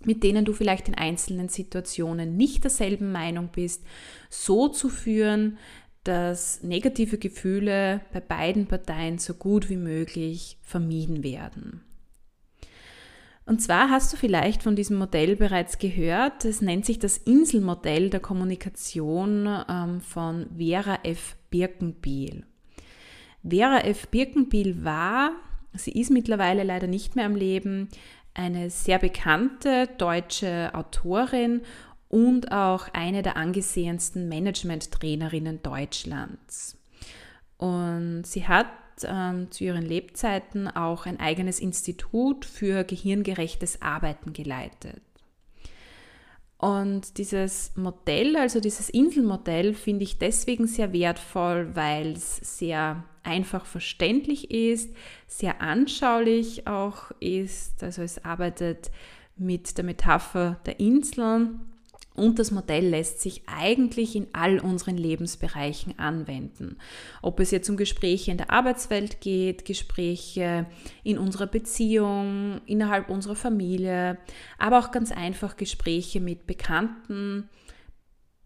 mit 0.06 0.22
denen 0.22 0.44
du 0.44 0.52
vielleicht 0.52 0.88
in 0.88 0.94
einzelnen 0.94 1.48
Situationen 1.48 2.36
nicht 2.36 2.64
derselben 2.64 3.12
Meinung 3.12 3.50
bist, 3.52 3.84
so 4.30 4.68
zu 4.68 4.88
führen, 4.88 5.58
dass 6.04 6.62
negative 6.62 7.18
Gefühle 7.18 8.02
bei 8.12 8.20
beiden 8.20 8.66
Parteien 8.66 9.18
so 9.18 9.34
gut 9.34 9.70
wie 9.70 9.76
möglich 9.76 10.58
vermieden 10.62 11.22
werden. 11.22 11.80
Und 13.46 13.60
zwar 13.60 13.90
hast 13.90 14.12
du 14.12 14.16
vielleicht 14.16 14.62
von 14.62 14.74
diesem 14.74 14.96
Modell 14.96 15.36
bereits 15.36 15.78
gehört. 15.78 16.44
Es 16.44 16.62
nennt 16.62 16.86
sich 16.86 16.98
das 16.98 17.18
Inselmodell 17.18 18.08
der 18.08 18.20
Kommunikation 18.20 19.46
ähm, 19.68 20.00
von 20.00 20.46
Vera 20.56 21.00
F. 21.02 21.36
Birkenbiel. 21.50 22.44
Vera 23.46 23.80
F. 23.80 24.08
Birkenbiel 24.08 24.82
war, 24.82 25.32
sie 25.74 25.92
ist 25.92 26.10
mittlerweile 26.10 26.62
leider 26.62 26.86
nicht 26.86 27.16
mehr 27.16 27.26
am 27.26 27.36
Leben, 27.36 27.88
eine 28.34 28.68
sehr 28.70 28.98
bekannte 28.98 29.88
deutsche 29.98 30.70
Autorin 30.74 31.62
und 32.08 32.52
auch 32.52 32.88
eine 32.92 33.22
der 33.22 33.36
angesehensten 33.36 34.28
Management-Trainerinnen 34.28 35.62
Deutschlands. 35.62 36.76
Und 37.56 38.24
sie 38.26 38.46
hat 38.46 38.66
ähm, 39.04 39.50
zu 39.50 39.64
ihren 39.64 39.84
Lebzeiten 39.84 40.68
auch 40.68 41.06
ein 41.06 41.18
eigenes 41.18 41.60
Institut 41.60 42.44
für 42.44 42.84
gehirngerechtes 42.84 43.82
Arbeiten 43.82 44.32
geleitet. 44.32 45.02
Und 46.64 47.18
dieses 47.18 47.72
Modell, 47.76 48.36
also 48.36 48.58
dieses 48.58 48.88
Inselmodell, 48.88 49.74
finde 49.74 50.04
ich 50.04 50.16
deswegen 50.16 50.66
sehr 50.66 50.94
wertvoll, 50.94 51.76
weil 51.76 52.12
es 52.12 52.36
sehr 52.36 53.04
einfach 53.22 53.66
verständlich 53.66 54.50
ist, 54.50 54.90
sehr 55.26 55.60
anschaulich 55.60 56.66
auch 56.66 57.10
ist. 57.20 57.82
Also 57.82 58.00
es 58.00 58.24
arbeitet 58.24 58.90
mit 59.36 59.76
der 59.76 59.84
Metapher 59.84 60.58
der 60.64 60.80
Inseln 60.80 61.60
und 62.14 62.38
das 62.38 62.50
Modell 62.50 62.88
lässt 62.88 63.20
sich 63.20 63.42
eigentlich 63.46 64.14
in 64.14 64.28
all 64.32 64.60
unseren 64.60 64.96
Lebensbereichen 64.96 65.98
anwenden. 65.98 66.78
Ob 67.22 67.40
es 67.40 67.50
jetzt 67.50 67.68
um 67.68 67.76
Gespräche 67.76 68.30
in 68.30 68.38
der 68.38 68.50
Arbeitswelt 68.50 69.20
geht, 69.20 69.64
Gespräche 69.64 70.66
in 71.02 71.18
unserer 71.18 71.48
Beziehung, 71.48 72.60
innerhalb 72.66 73.10
unserer 73.10 73.36
Familie, 73.36 74.18
aber 74.58 74.78
auch 74.78 74.92
ganz 74.92 75.10
einfach 75.10 75.56
Gespräche 75.56 76.20
mit 76.20 76.46
Bekannten, 76.46 77.48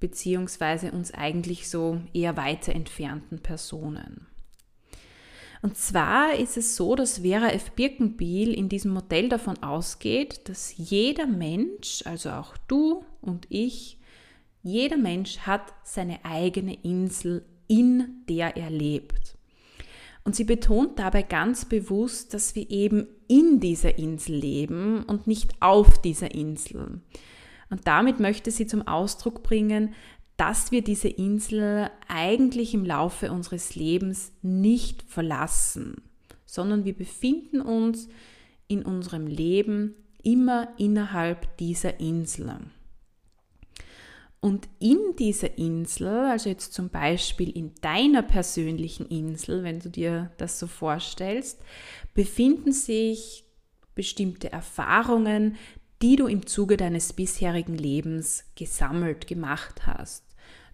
beziehungsweise 0.01 0.93
uns 0.93 1.13
eigentlich 1.13 1.69
so 1.69 2.01
eher 2.15 2.37
weiter 2.37 2.73
entfernten 2.73 3.41
Personen. 3.41 4.27
Und 5.61 5.77
zwar 5.77 6.35
ist 6.35 6.57
es 6.57 6.77
so, 6.77 6.95
dass 6.95 7.19
Vera 7.19 7.49
F. 7.51 7.73
Birkenbiel 7.73 8.55
in 8.55 8.69
diesem 8.69 8.93
Modell 8.93 9.29
davon 9.29 9.63
ausgeht, 9.63 10.49
dass 10.49 10.75
jeder 10.77 11.27
Mensch, 11.27 12.03
also 12.05 12.31
auch 12.31 12.57
du 12.69 13.05
und 13.21 13.47
ich, 13.49 13.99
jeder 14.63 14.97
Mensch 14.97 15.39
hat 15.39 15.73
seine 15.83 16.25
eigene 16.25 16.75
Insel, 16.83 17.45
in 17.67 18.23
der 18.29 18.57
er 18.57 18.71
lebt. 18.71 19.37
Und 20.25 20.37
sie 20.37 20.45
betont 20.45 20.99
dabei 20.99 21.23
ganz 21.23 21.65
bewusst, 21.65 22.35
dass 22.35 22.55
wir 22.55 22.71
eben 22.71 23.07
in 23.29 23.61
dieser 23.61 23.99
Insel 23.99 24.37
leben 24.37 25.05
und 25.05 25.27
nicht 25.27 25.55
auf 25.61 26.01
dieser 26.03 26.35
Insel. 26.35 27.01
Und 27.71 27.87
damit 27.87 28.21
möchte 28.21 28.51
sie 28.51 28.67
zum 28.67 28.87
Ausdruck 28.87 29.43
bringen, 29.43 29.95
dass 30.39 30.71
wir 30.71 30.83
diese 30.83 31.09
Insel 31.09 31.91
eigentlich 32.07 32.73
im 32.73 32.87
Laufe 32.87 33.31
unseres 33.31 33.75
Lebens 33.75 34.33
nicht 34.41 35.03
verlassen, 35.03 35.97
sondern 36.47 36.85
wir 36.85 36.97
befinden 36.97 37.61
uns 37.61 38.09
in 38.69 38.85
unserem 38.85 39.27
Leben 39.27 39.95
immer 40.23 40.69
innerhalb 40.79 41.57
dieser 41.59 41.99
Insel. 41.99 42.57
Und 44.41 44.69
in 44.79 44.99
dieser 45.19 45.59
Insel, 45.59 46.07
also 46.07 46.49
jetzt 46.49 46.73
zum 46.73 46.89
Beispiel 46.89 47.51
in 47.51 47.73
deiner 47.81 48.23
persönlichen 48.23 49.07
Insel, 49.07 49.65
wenn 49.65 49.81
du 49.81 49.91
dir 49.91 50.31
das 50.37 50.61
so 50.61 50.69
vorstellst, 50.69 51.61
befinden 52.15 52.71
sich 52.71 53.45
bestimmte 53.97 54.53
Erfahrungen, 54.53 55.57
die 56.01 56.15
du 56.15 56.29
im 56.29 56.47
Zuge 56.47 56.77
deines 56.77 57.13
bisherigen 57.13 57.75
Lebens 57.75 58.45
gesammelt 58.55 59.27
gemacht 59.27 59.85
hast. 59.85 60.28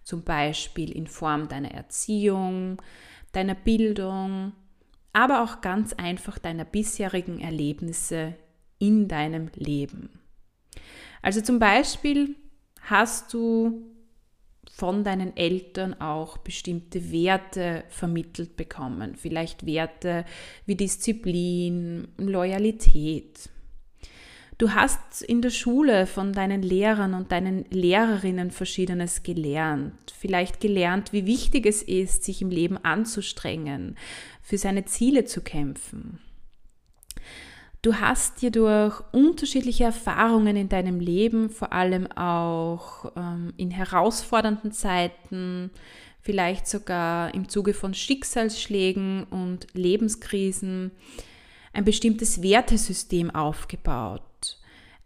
Zum 0.05 0.23
Beispiel 0.23 0.91
in 0.91 1.07
Form 1.07 1.47
deiner 1.47 1.71
Erziehung, 1.71 2.79
deiner 3.31 3.55
Bildung, 3.55 4.53
aber 5.13 5.43
auch 5.43 5.61
ganz 5.61 5.93
einfach 5.93 6.37
deiner 6.37 6.63
bisherigen 6.63 7.41
Erlebnisse 7.41 8.35
in 8.77 9.07
deinem 9.07 9.49
Leben. 9.55 10.21
Also 11.23 11.41
zum 11.41 11.57
Beispiel 11.57 12.35
hast 12.81 13.33
du 13.33 13.81
von 14.69 15.03
deinen 15.03 15.35
Eltern 15.35 15.99
auch 15.99 16.37
bestimmte 16.37 17.11
Werte 17.11 17.83
vermittelt 17.89 18.57
bekommen. 18.57 19.15
Vielleicht 19.15 19.65
Werte 19.65 20.23
wie 20.67 20.75
Disziplin, 20.75 22.09
Loyalität. 22.17 23.49
Du 24.57 24.73
hast 24.73 25.21
in 25.21 25.41
der 25.41 25.49
Schule 25.49 26.07
von 26.07 26.31
deinen 26.31 26.61
Lehrern 26.61 27.13
und 27.13 27.31
deinen 27.31 27.65
Lehrerinnen 27.71 28.51
verschiedenes 28.51 29.23
gelernt. 29.23 30.13
Vielleicht 30.17 30.61
gelernt, 30.61 31.11
wie 31.11 31.25
wichtig 31.25 31.65
es 31.65 31.81
ist, 31.81 32.23
sich 32.23 32.41
im 32.41 32.49
Leben 32.49 32.77
anzustrengen, 32.77 33.97
für 34.41 34.57
seine 34.57 34.85
Ziele 34.85 35.25
zu 35.25 35.41
kämpfen. 35.41 36.19
Du 37.81 37.95
hast 37.95 38.41
dir 38.41 38.49
durch 38.49 38.99
unterschiedliche 39.11 39.83
Erfahrungen 39.83 40.55
in 40.55 40.69
deinem 40.69 40.99
Leben, 40.99 41.49
vor 41.49 41.73
allem 41.73 42.07
auch 42.13 43.11
ähm, 43.15 43.53
in 43.57 43.71
herausfordernden 43.71 44.71
Zeiten, 44.71 45.69
vielleicht 46.21 46.65
sogar 46.65 47.31
im 47.35 47.49
Zuge 47.49 47.73
von 47.75 47.93
Schicksalsschlägen 47.93 49.25
und 49.25 49.67
Lebenskrisen, 49.73 50.91
ein 51.75 51.83
bestimmtes 51.83 52.41
Wertesystem 52.41 53.29
aufgebaut, 53.31 54.59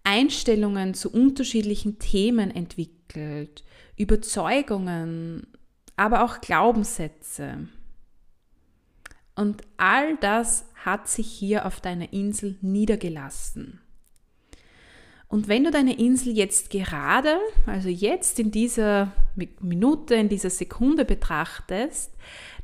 Einstellungen 0.04 0.94
zu 0.94 1.12
unterschiedlichen 1.12 1.98
Themen 1.98 2.52
entwickelt, 2.52 3.64
Überzeugungen, 3.98 5.48
aber 5.96 6.24
auch 6.24 6.42
Glaubenssätze. 6.42 7.68
Und 9.36 9.64
all 9.78 10.16
das 10.18 10.66
hat 10.76 11.08
sich 11.08 11.28
hier 11.28 11.66
auf 11.66 11.82
deiner 11.82 12.14
Insel 12.14 12.58
niedergelassen. 12.62 13.82
Und 15.28 15.48
wenn 15.48 15.64
du 15.64 15.72
deine 15.72 15.98
Insel 15.98 16.36
jetzt 16.36 16.70
gerade, 16.70 17.38
also 17.66 17.90
jetzt 17.90 18.40
in 18.40 18.52
dieser 18.52 19.12
Minute, 19.60 20.16
in 20.16 20.30
dieser 20.30 20.50
Sekunde 20.50 21.06
betrachtest, 21.06 22.12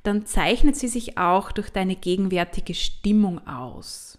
dann 0.08 0.26
zeichnet 0.26 0.76
sie 0.76 0.88
sich 0.88 1.18
auch 1.18 1.52
durch 1.52 1.70
deine 1.70 1.96
gegenwärtige 1.96 2.74
Stimmung 2.74 3.46
aus. 3.48 4.18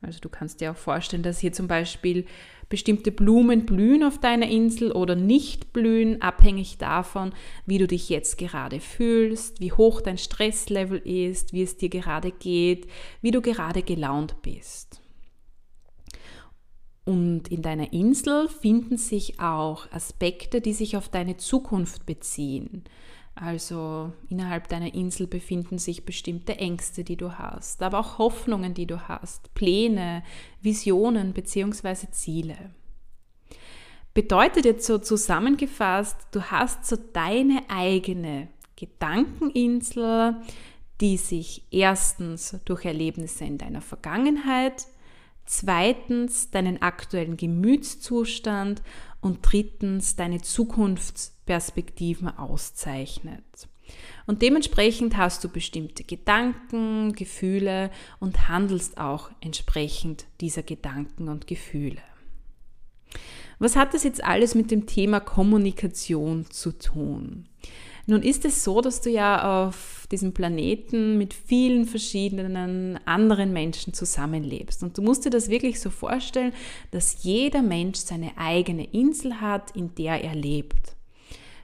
Also 0.00 0.20
du 0.20 0.28
kannst 0.28 0.60
dir 0.60 0.72
auch 0.72 0.76
vorstellen, 0.76 1.22
dass 1.22 1.38
hier 1.38 1.52
zum 1.52 1.66
Beispiel 1.66 2.26
bestimmte 2.68 3.12
Blumen 3.12 3.66
blühen 3.66 4.02
auf 4.02 4.18
deiner 4.18 4.48
Insel 4.48 4.92
oder 4.92 5.14
nicht 5.14 5.72
blühen, 5.72 6.22
abhängig 6.22 6.78
davon, 6.78 7.32
wie 7.66 7.78
du 7.78 7.86
dich 7.86 8.08
jetzt 8.08 8.38
gerade 8.38 8.80
fühlst, 8.80 9.60
wie 9.60 9.72
hoch 9.72 10.00
dein 10.00 10.18
Stresslevel 10.18 10.98
ist, 10.98 11.52
wie 11.52 11.62
es 11.62 11.76
dir 11.76 11.88
gerade 11.88 12.32
geht, 12.32 12.86
wie 13.20 13.30
du 13.30 13.40
gerade 13.40 13.82
gelaunt 13.82 14.42
bist. 14.42 15.00
Und 17.04 17.48
in 17.48 17.60
deiner 17.60 17.92
Insel 17.92 18.48
finden 18.48 18.96
sich 18.96 19.38
auch 19.38 19.90
Aspekte, 19.92 20.62
die 20.62 20.72
sich 20.72 20.96
auf 20.96 21.08
deine 21.08 21.36
Zukunft 21.36 22.06
beziehen. 22.06 22.84
Also 23.34 24.12
innerhalb 24.28 24.68
deiner 24.68 24.94
Insel 24.94 25.26
befinden 25.26 25.78
sich 25.78 26.04
bestimmte 26.04 26.56
Ängste, 26.58 27.02
die 27.02 27.16
du 27.16 27.36
hast, 27.36 27.82
aber 27.82 27.98
auch 27.98 28.18
Hoffnungen, 28.18 28.74
die 28.74 28.86
du 28.86 29.08
hast, 29.08 29.52
Pläne, 29.54 30.22
Visionen 30.60 31.32
bzw. 31.32 32.10
Ziele. 32.12 32.56
Bedeutet 34.14 34.64
jetzt 34.64 34.86
so 34.86 34.98
zusammengefasst, 34.98 36.16
du 36.30 36.42
hast 36.42 36.86
so 36.86 36.96
deine 36.96 37.62
eigene 37.68 38.46
Gedankeninsel, 38.76 40.36
die 41.00 41.16
sich 41.16 41.64
erstens 41.72 42.56
durch 42.64 42.84
Erlebnisse 42.84 43.44
in 43.44 43.58
deiner 43.58 43.80
Vergangenheit, 43.80 44.86
zweitens 45.44 46.50
deinen 46.52 46.80
aktuellen 46.80 47.36
Gemütszustand 47.36 48.82
und 49.24 49.38
drittens 49.40 50.16
deine 50.16 50.42
Zukunftsperspektiven 50.42 52.28
auszeichnet. 52.28 53.42
Und 54.26 54.42
dementsprechend 54.42 55.16
hast 55.16 55.42
du 55.44 55.48
bestimmte 55.48 56.04
Gedanken, 56.04 57.14
Gefühle 57.14 57.90
und 58.20 58.48
handelst 58.48 58.98
auch 58.98 59.30
entsprechend 59.40 60.26
dieser 60.40 60.62
Gedanken 60.62 61.28
und 61.28 61.46
Gefühle. 61.46 62.02
Was 63.58 63.76
hat 63.76 63.94
das 63.94 64.04
jetzt 64.04 64.22
alles 64.22 64.54
mit 64.54 64.70
dem 64.70 64.86
Thema 64.86 65.20
Kommunikation 65.20 66.50
zu 66.50 66.72
tun? 66.72 67.48
Nun 68.06 68.22
ist 68.22 68.44
es 68.44 68.62
so, 68.62 68.80
dass 68.80 69.00
du 69.00 69.10
ja 69.10 69.66
auf 69.66 70.06
diesem 70.10 70.34
Planeten 70.34 71.16
mit 71.16 71.32
vielen 71.32 71.86
verschiedenen 71.86 72.98
anderen 73.06 73.52
Menschen 73.52 73.94
zusammenlebst. 73.94 74.82
Und 74.82 74.98
du 74.98 75.02
musst 75.02 75.24
dir 75.24 75.30
das 75.30 75.48
wirklich 75.48 75.80
so 75.80 75.88
vorstellen, 75.88 76.52
dass 76.90 77.24
jeder 77.24 77.62
Mensch 77.62 77.98
seine 77.98 78.36
eigene 78.36 78.84
Insel 78.84 79.40
hat, 79.40 79.74
in 79.74 79.94
der 79.94 80.22
er 80.22 80.34
lebt. 80.34 80.94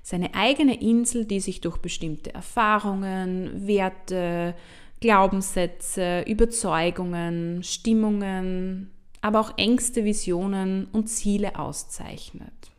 Seine 0.03 0.35
eigene 0.35 0.81
Insel, 0.81 1.27
die 1.27 1.41
sich 1.41 1.61
durch 1.61 1.77
bestimmte 1.77 2.33
Erfahrungen, 2.33 3.67
Werte, 3.67 4.55
Glaubenssätze, 5.01 6.23
Überzeugungen, 6.27 7.63
Stimmungen, 7.63 8.91
aber 9.21 9.41
auch 9.41 9.59
Ängste, 9.59 10.05
Visionen 10.05 10.87
und 10.93 11.09
Ziele 11.09 11.59
auszeichnet. 11.59 12.71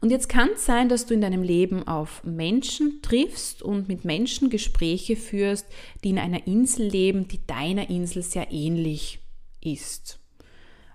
Und 0.00 0.10
jetzt 0.10 0.28
kann 0.28 0.50
es 0.54 0.66
sein, 0.66 0.88
dass 0.88 1.06
du 1.06 1.14
in 1.14 1.20
deinem 1.20 1.42
Leben 1.42 1.88
auf 1.88 2.22
Menschen 2.22 3.00
triffst 3.02 3.62
und 3.62 3.88
mit 3.88 4.04
Menschen 4.04 4.50
Gespräche 4.50 5.16
führst, 5.16 5.66
die 6.04 6.10
in 6.10 6.18
einer 6.18 6.46
Insel 6.46 6.86
leben, 6.86 7.28
die 7.28 7.46
deiner 7.46 7.88
Insel 7.88 8.22
sehr 8.22 8.52
ähnlich 8.52 9.20
ist. 9.60 10.20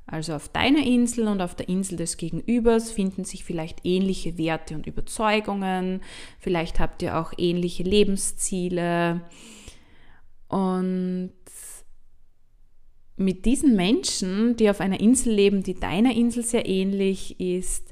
Also 0.06 0.34
auf 0.34 0.50
deiner 0.50 0.86
Insel 0.86 1.28
und 1.28 1.42
auf 1.42 1.56
der 1.56 1.70
Insel 1.70 1.96
des 1.96 2.18
Gegenübers 2.18 2.92
finden 2.92 3.24
sich 3.24 3.44
vielleicht 3.44 3.86
ähnliche 3.86 4.38
Werte 4.38 4.76
und 4.76 4.86
Überzeugungen, 4.86 6.02
vielleicht 6.40 6.80
habt 6.80 7.02
ihr 7.02 7.18
auch 7.18 7.34
ähnliche 7.38 7.84
Lebensziele. 7.84 9.22
Und 10.50 11.32
mit 13.16 13.46
diesen 13.46 13.76
Menschen, 13.76 14.58
die 14.58 14.70
auf 14.70 14.82
einer 14.82 15.00
Insel 15.00 15.34
leben, 15.34 15.64
die 15.64 15.80
deiner 15.80 16.14
Insel 16.14 16.44
sehr 16.44 16.68
ähnlich 16.68 17.40
ist, 17.40 17.91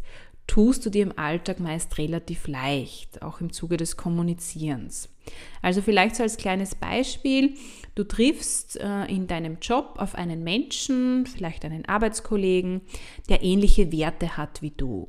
tust 0.49 0.83
du 0.83 0.89
dir 0.89 1.03
im 1.03 1.17
Alltag 1.17 1.59
meist 1.59 1.99
relativ 1.99 2.47
leicht, 2.47 3.21
auch 3.21 3.39
im 3.39 3.53
Zuge 3.53 3.77
des 3.77 3.97
Kommunizierens. 3.97 5.07
Also 5.61 5.83
vielleicht 5.83 6.15
so 6.15 6.23
als 6.23 6.37
kleines 6.37 6.73
Beispiel, 6.73 7.53
du 7.93 8.03
triffst 8.03 8.77
äh, 8.77 9.05
in 9.05 9.27
deinem 9.27 9.59
Job 9.61 9.93
auf 9.97 10.15
einen 10.15 10.43
Menschen, 10.43 11.27
vielleicht 11.27 11.65
einen 11.65 11.85
Arbeitskollegen, 11.85 12.81
der 13.29 13.43
ähnliche 13.43 13.91
Werte 13.91 14.37
hat 14.37 14.63
wie 14.63 14.71
du. 14.71 15.07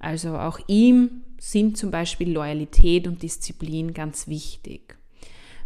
Also 0.00 0.36
auch 0.36 0.58
ihm 0.66 1.22
sind 1.38 1.76
zum 1.78 1.92
Beispiel 1.92 2.32
Loyalität 2.32 3.06
und 3.06 3.22
Disziplin 3.22 3.94
ganz 3.94 4.26
wichtig. 4.26 4.96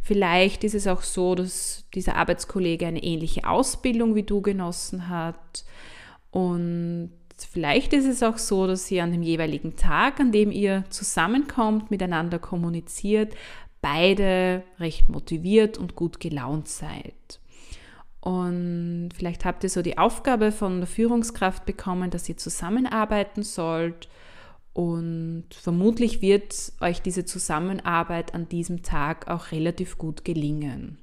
Vielleicht 0.02 0.62
ist 0.62 0.74
es 0.74 0.87
auch 0.87 1.00
so, 1.00 1.35
dass 1.35 1.87
dieser 1.94 2.16
Arbeitskollege 2.16 2.87
eine 2.87 3.02
ähnliche 3.02 3.48
Ausbildung 3.48 4.14
wie 4.14 4.24
du 4.24 4.42
genossen 4.42 5.09
hat 5.09 5.64
und 6.31 7.12
Vielleicht 7.44 7.92
ist 7.92 8.07
es 8.07 8.22
auch 8.22 8.38
so, 8.38 8.66
dass 8.66 8.90
ihr 8.90 9.03
an 9.03 9.12
dem 9.12 9.22
jeweiligen 9.22 9.77
Tag, 9.77 10.20
an 10.20 10.33
dem 10.33 10.51
ihr 10.51 10.85
zusammenkommt, 10.88 11.90
miteinander 11.90 12.38
kommuniziert, 12.38 13.35
beide 13.83 14.62
recht 14.79 15.09
motiviert 15.09 15.77
und 15.77 15.96
gut 15.96 16.20
gelaunt 16.20 16.68
seid. 16.68 17.40
Und 18.20 19.11
vielleicht 19.14 19.44
habt 19.44 19.64
ihr 19.64 19.70
so 19.70 19.83
die 19.83 19.99
Aufgabe 19.99 20.51
von 20.51 20.79
der 20.79 20.87
Führungskraft 20.87 21.66
bekommen, 21.66 22.11
dass 22.11 22.29
ihr 22.29 22.37
zusammenarbeiten 22.37 23.42
sollt. 23.42 24.09
Und 24.72 25.46
vermutlich 25.51 26.22
wird 26.22 26.72
euch 26.81 27.03
diese 27.03 27.25
Zusammenarbeit 27.25 28.35
an 28.35 28.49
diesem 28.49 28.83
Tag 28.83 29.29
auch 29.29 29.53
relativ 29.53 29.99
gut 29.99 30.25
gelingen 30.25 30.99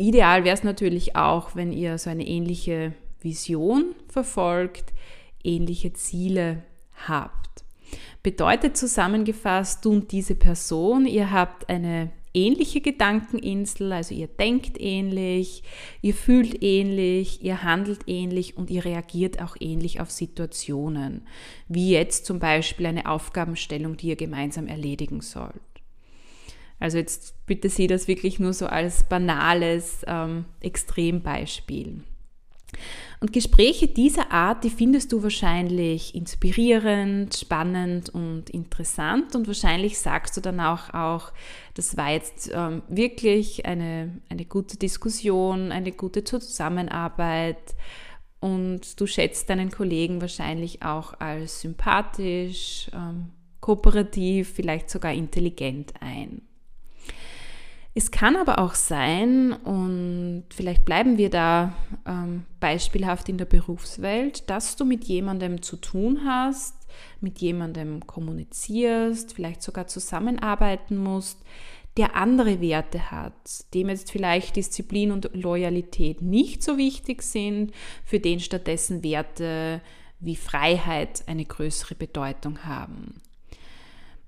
ideal 0.00 0.44
wäre 0.44 0.54
es 0.54 0.64
natürlich 0.64 1.14
auch, 1.16 1.54
wenn 1.54 1.72
ihr 1.72 1.98
so 1.98 2.10
eine 2.10 2.26
ähnliche 2.26 2.94
Vision 3.22 3.94
verfolgt, 4.08 4.92
ähnliche 5.42 5.92
Ziele 5.92 6.62
habt. 7.06 7.64
Bedeutet 8.22 8.76
zusammengefasst, 8.76 9.84
du 9.84 9.92
und 9.92 10.12
diese 10.12 10.34
Person, 10.34 11.06
ihr 11.06 11.30
habt 11.30 11.68
eine 11.68 12.10
ähnliche 12.34 12.80
Gedankeninsel, 12.80 13.92
also 13.92 14.14
ihr 14.14 14.28
denkt 14.28 14.80
ähnlich, 14.80 15.62
ihr 16.00 16.14
fühlt 16.14 16.62
ähnlich, 16.62 17.42
ihr 17.42 17.62
handelt 17.62 18.02
ähnlich 18.06 18.56
und 18.56 18.70
ihr 18.70 18.84
reagiert 18.84 19.42
auch 19.42 19.56
ähnlich 19.58 20.00
auf 20.00 20.10
Situationen, 20.10 21.26
wie 21.68 21.90
jetzt 21.90 22.26
zum 22.26 22.38
Beispiel 22.38 22.86
eine 22.86 23.10
Aufgabenstellung, 23.10 23.96
die 23.96 24.08
ihr 24.08 24.16
gemeinsam 24.16 24.66
erledigen 24.68 25.22
sollt. 25.22 25.54
Also 26.78 26.96
jetzt 26.96 27.34
bitte 27.46 27.68
sieh 27.68 27.88
das 27.88 28.08
wirklich 28.08 28.38
nur 28.38 28.54
so 28.54 28.66
als 28.66 29.04
banales 29.04 30.02
ähm, 30.06 30.46
Extrembeispiel. 30.60 32.02
Und 33.20 33.32
Gespräche 33.32 33.86
dieser 33.86 34.32
Art, 34.32 34.64
die 34.64 34.70
findest 34.70 35.12
du 35.12 35.22
wahrscheinlich 35.22 36.14
inspirierend, 36.14 37.36
spannend 37.36 38.08
und 38.08 38.48
interessant. 38.48 39.36
Und 39.36 39.46
wahrscheinlich 39.46 39.98
sagst 39.98 40.36
du 40.36 40.40
dann 40.40 40.58
auch, 40.58 40.94
auch 40.94 41.32
das 41.74 41.96
war 41.96 42.10
jetzt 42.10 42.50
ähm, 42.52 42.82
wirklich 42.88 43.66
eine, 43.66 44.20
eine 44.30 44.46
gute 44.46 44.78
Diskussion, 44.78 45.70
eine 45.70 45.92
gute 45.92 46.24
Zusammenarbeit. 46.24 47.74
Und 48.40 48.98
du 48.98 49.06
schätzt 49.06 49.50
deinen 49.50 49.70
Kollegen 49.70 50.22
wahrscheinlich 50.22 50.82
auch 50.82 51.12
als 51.20 51.60
sympathisch, 51.60 52.90
ähm, 52.94 53.30
kooperativ, 53.60 54.54
vielleicht 54.54 54.88
sogar 54.88 55.12
intelligent 55.12 55.92
ein. 56.00 56.40
Es 57.92 58.12
kann 58.12 58.36
aber 58.36 58.60
auch 58.60 58.74
sein, 58.74 59.52
und 59.52 60.44
vielleicht 60.50 60.84
bleiben 60.84 61.18
wir 61.18 61.28
da 61.28 61.74
ähm, 62.06 62.44
beispielhaft 62.60 63.28
in 63.28 63.36
der 63.36 63.46
Berufswelt, 63.46 64.48
dass 64.48 64.76
du 64.76 64.84
mit 64.84 65.04
jemandem 65.04 65.60
zu 65.60 65.76
tun 65.76 66.20
hast, 66.24 66.76
mit 67.20 67.40
jemandem 67.40 68.06
kommunizierst, 68.06 69.32
vielleicht 69.32 69.62
sogar 69.62 69.88
zusammenarbeiten 69.88 70.98
musst, 70.98 71.38
der 71.96 72.14
andere 72.14 72.60
Werte 72.60 73.10
hat, 73.10 73.74
dem 73.74 73.88
jetzt 73.88 74.12
vielleicht 74.12 74.54
Disziplin 74.54 75.10
und 75.10 75.30
Loyalität 75.34 76.22
nicht 76.22 76.62
so 76.62 76.78
wichtig 76.78 77.22
sind, 77.22 77.72
für 78.04 78.20
den 78.20 78.38
stattdessen 78.38 79.02
Werte 79.02 79.80
wie 80.20 80.36
Freiheit 80.36 81.24
eine 81.26 81.44
größere 81.44 81.96
Bedeutung 81.96 82.64
haben. 82.64 83.20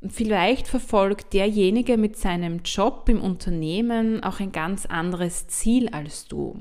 Vielleicht 0.08 0.66
verfolgt 0.66 1.32
derjenige 1.32 1.96
mit 1.96 2.16
seinem 2.16 2.62
Job 2.64 3.08
im 3.08 3.20
Unternehmen 3.20 4.22
auch 4.24 4.40
ein 4.40 4.50
ganz 4.50 4.86
anderes 4.86 5.46
Ziel 5.46 5.88
als 5.90 6.26
du. 6.26 6.58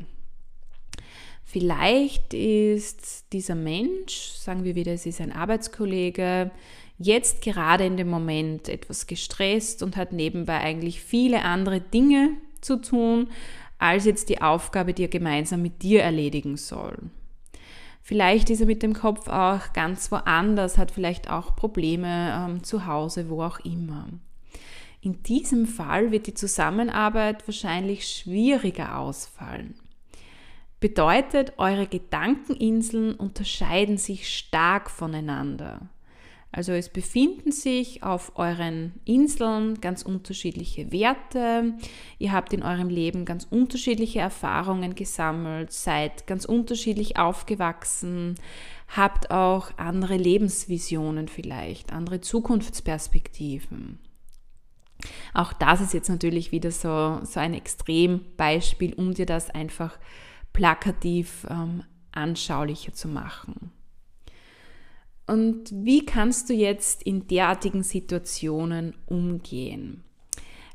Vielleicht 1.44 2.34
ist 2.34 3.34
dieser 3.34 3.56
Mensch, 3.56 4.32
sagen 4.36 4.64
wir 4.64 4.76
wieder, 4.76 4.94
es 4.94 5.06
ist 5.06 5.20
ein 5.20 5.32
Arbeitskollege, 5.32 6.52
jetzt 6.98 7.42
gerade 7.42 7.86
in 7.86 7.98
dem 7.98 8.10
Moment 8.10 8.70
etwas 8.70 9.08
gestresst 9.08 9.82
und 9.82 9.98
hat 9.98 10.14
nebenbei 10.14 10.60
eigentlich 10.60 11.02
viele 11.02 11.44
andere 11.44 11.82
Dinge 11.82 12.38
zu 12.62 12.80
tun, 12.80 13.28
als 13.80 14.06
jetzt 14.06 14.30
die 14.30 14.42
Aufgabe, 14.42 14.94
die 14.94 15.04
er 15.04 15.10
gemeinsam 15.10 15.64
mit 15.64 15.82
dir 15.82 16.04
erledigen 16.04 16.58
soll. 16.58 16.96
Vielleicht 18.02 18.50
ist 18.50 18.62
er 18.62 18.66
mit 18.66 18.84
dem 18.84 18.94
Kopf 18.94 19.28
auch 19.28 19.74
ganz 19.74 20.12
woanders, 20.12 20.78
hat 20.78 20.92
vielleicht 20.92 21.30
auch 21.30 21.56
Probleme 21.56 22.34
ähm, 22.36 22.64
zu 22.64 22.86
Hause, 22.86 23.30
wo 23.30 23.44
auch 23.44 23.60
immer. 23.60 24.08
In 25.02 25.24
diesem 25.24 25.66
Fall 25.66 26.12
wird 26.12 26.28
die 26.28 26.34
Zusammenarbeit 26.34 27.48
wahrscheinlich 27.48 28.08
schwieriger 28.08 28.98
ausfallen. 28.98 29.76
Bedeutet, 30.80 31.54
eure 31.58 31.86
Gedankeninseln 31.86 33.14
unterscheiden 33.14 33.98
sich 33.98 34.36
stark 34.36 34.90
voneinander. 34.90 35.90
Also 36.54 36.74
es 36.74 36.90
befinden 36.90 37.54
sich 37.54 38.04
auf 38.04 38.34
euren 38.36 38.94
Inseln 39.06 39.80
ganz 39.80 40.02
unterschiedliche 40.02 40.92
Werte. 40.92 41.76
Ihr 42.20 42.34
habt 42.34 42.52
in 42.52 42.62
eurem 42.62 42.90
Leben 42.90 43.24
ganz 43.24 43.48
unterschiedliche 43.50 44.20
Erfahrungen 44.20 44.96
gesammelt, 44.96 45.72
seid 45.72 46.28
ganz 46.28 46.44
unterschiedlich 46.44 47.18
aufgewachsen, 47.18 48.36
habt 48.90 49.32
auch 49.32 49.72
andere 49.78 50.18
Lebensvisionen 50.18 51.30
vielleicht, 51.30 51.94
andere 51.94 52.20
Zukunftsperspektiven. 52.20 54.00
Auch 55.34 55.54
das 55.54 55.80
ist 55.80 55.94
jetzt 55.94 56.10
natürlich 56.10 56.52
wieder 56.52 56.72
so, 56.72 57.22
so 57.24 57.40
ein 57.40 57.54
Extrembeispiel, 57.54 58.94
um 58.94 59.14
dir 59.14 59.26
das 59.26 59.50
einfach 59.50 59.98
plakativ 60.52 61.48
ähm, 61.50 61.84
anschaulicher 62.12 62.94
zu 62.94 63.08
machen. 63.08 63.72
Und 65.28 65.72
wie 65.72 66.06
kannst 66.06 66.50
du 66.50 66.54
jetzt 66.54 67.04
in 67.04 67.28
derartigen 67.28 67.84
Situationen 67.84 68.96
umgehen? 69.06 70.04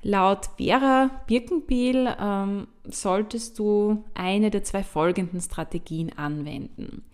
Laut 0.02 0.50
Vera 0.56 1.10
Birkenbiel 1.26 2.14
ähm, 2.18 2.68
solltest 2.84 3.58
du 3.58 4.04
eine 4.14 4.50
der 4.50 4.62
zwei 4.62 4.84
folgenden 4.84 5.40
Strategien 5.40 6.16
anwenden. 6.16 7.04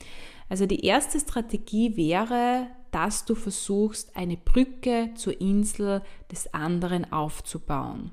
Also 0.48 0.66
die 0.66 0.84
erste 0.84 1.18
Strategie 1.18 1.96
wäre, 1.96 2.66
dass 2.90 3.24
du 3.24 3.34
versuchst, 3.34 4.14
eine 4.16 4.36
Brücke 4.36 5.10
zur 5.14 5.40
Insel 5.40 6.02
des 6.30 6.52
anderen 6.52 7.10
aufzubauen. 7.10 8.10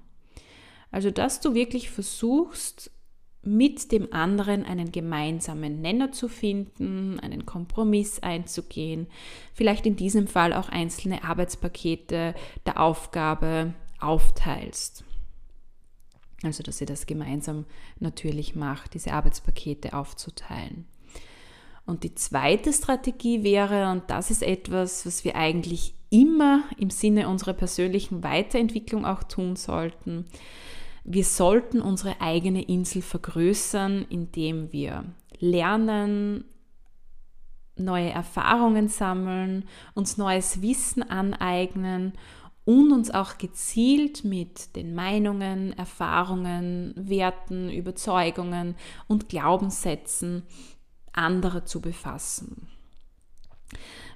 Also 0.92 1.12
dass 1.12 1.42
du 1.42 1.54
wirklich 1.54 1.90
versuchst, 1.90 2.92
mit 3.42 3.92
dem 3.92 4.12
anderen 4.12 4.66
einen 4.66 4.92
gemeinsamen 4.92 5.82
Nenner 5.82 6.12
zu 6.12 6.28
finden, 6.28 7.20
einen 7.20 7.46
Kompromiss 7.46 8.20
einzugehen, 8.20 9.08
vielleicht 9.54 9.86
in 9.86 9.96
diesem 9.96 10.28
Fall 10.28 10.54
auch 10.54 10.70
einzelne 10.70 11.24
Arbeitspakete 11.24 12.36
der 12.66 12.80
Aufgabe 12.80 13.74
aufteilst. 14.00 15.06
Also, 16.44 16.64
dass 16.64 16.80
ihr 16.80 16.88
das 16.88 17.06
gemeinsam 17.06 17.66
natürlich 18.00 18.56
macht, 18.56 18.94
diese 18.94 19.12
Arbeitspakete 19.12 19.94
aufzuteilen. 19.94 20.86
Und 21.86 22.04
die 22.04 22.16
zweite 22.16 22.72
Strategie 22.72 23.44
wäre, 23.44 23.92
und 23.92 24.04
das 24.10 24.32
ist 24.32 24.44
etwas, 24.44 25.06
was 25.06 25.24
wir 25.26 25.36
eigentlich 25.36 25.96
immer 26.10 26.64
im 26.78 26.90
Sinne 26.90 27.28
unserer 27.28 27.54
persönlichen 27.54 28.24
Weiterentwicklung 28.24 29.06
auch 29.06 29.24
tun 29.24 29.56
sollten, 29.56 30.26
wir 31.12 31.26
sollten 31.26 31.82
unsere 31.82 32.22
eigene 32.22 32.62
Insel 32.62 33.02
vergrößern, 33.02 34.06
indem 34.10 34.72
wir 34.72 35.06
lernen, 35.40 36.46
neue 37.76 38.12
Erfahrungen 38.12 38.90
sammeln, 38.90 39.68
uns 39.96 40.18
neues 40.18 40.62
Wissen 40.62 41.02
aneignen 41.02 42.14
und 42.64 42.92
uns 42.92 43.10
auch 43.10 43.40
gezielt 43.40 44.24
mit 44.24 44.76
den 44.76 44.94
Meinungen, 44.94 45.74
Erfahrungen, 45.74 46.94
Werten, 46.96 47.72
Überzeugungen 47.72 48.76
und 49.08 49.30
Glaubenssätzen 49.30 50.44
anderer 51.12 51.66
zu 51.66 51.82
befassen. 51.82 52.68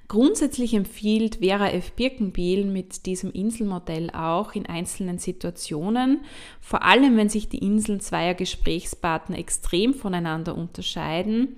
Grundsätzlich 0.06 0.74
empfiehlt 0.74 1.36
Vera 1.36 1.70
F. 1.70 1.92
Birkenbiel 1.92 2.66
mit 2.66 3.06
diesem 3.06 3.32
Inselmodell 3.32 4.10
auch 4.10 4.54
in 4.54 4.66
einzelnen 4.66 5.18
Situationen, 5.18 6.20
vor 6.60 6.82
allem 6.82 7.16
wenn 7.16 7.30
sich 7.30 7.48
die 7.48 7.58
Inseln 7.58 8.00
zweier 8.00 8.34
Gesprächspartner 8.34 9.38
extrem 9.38 9.94
voneinander 9.94 10.56
unterscheiden, 10.56 11.56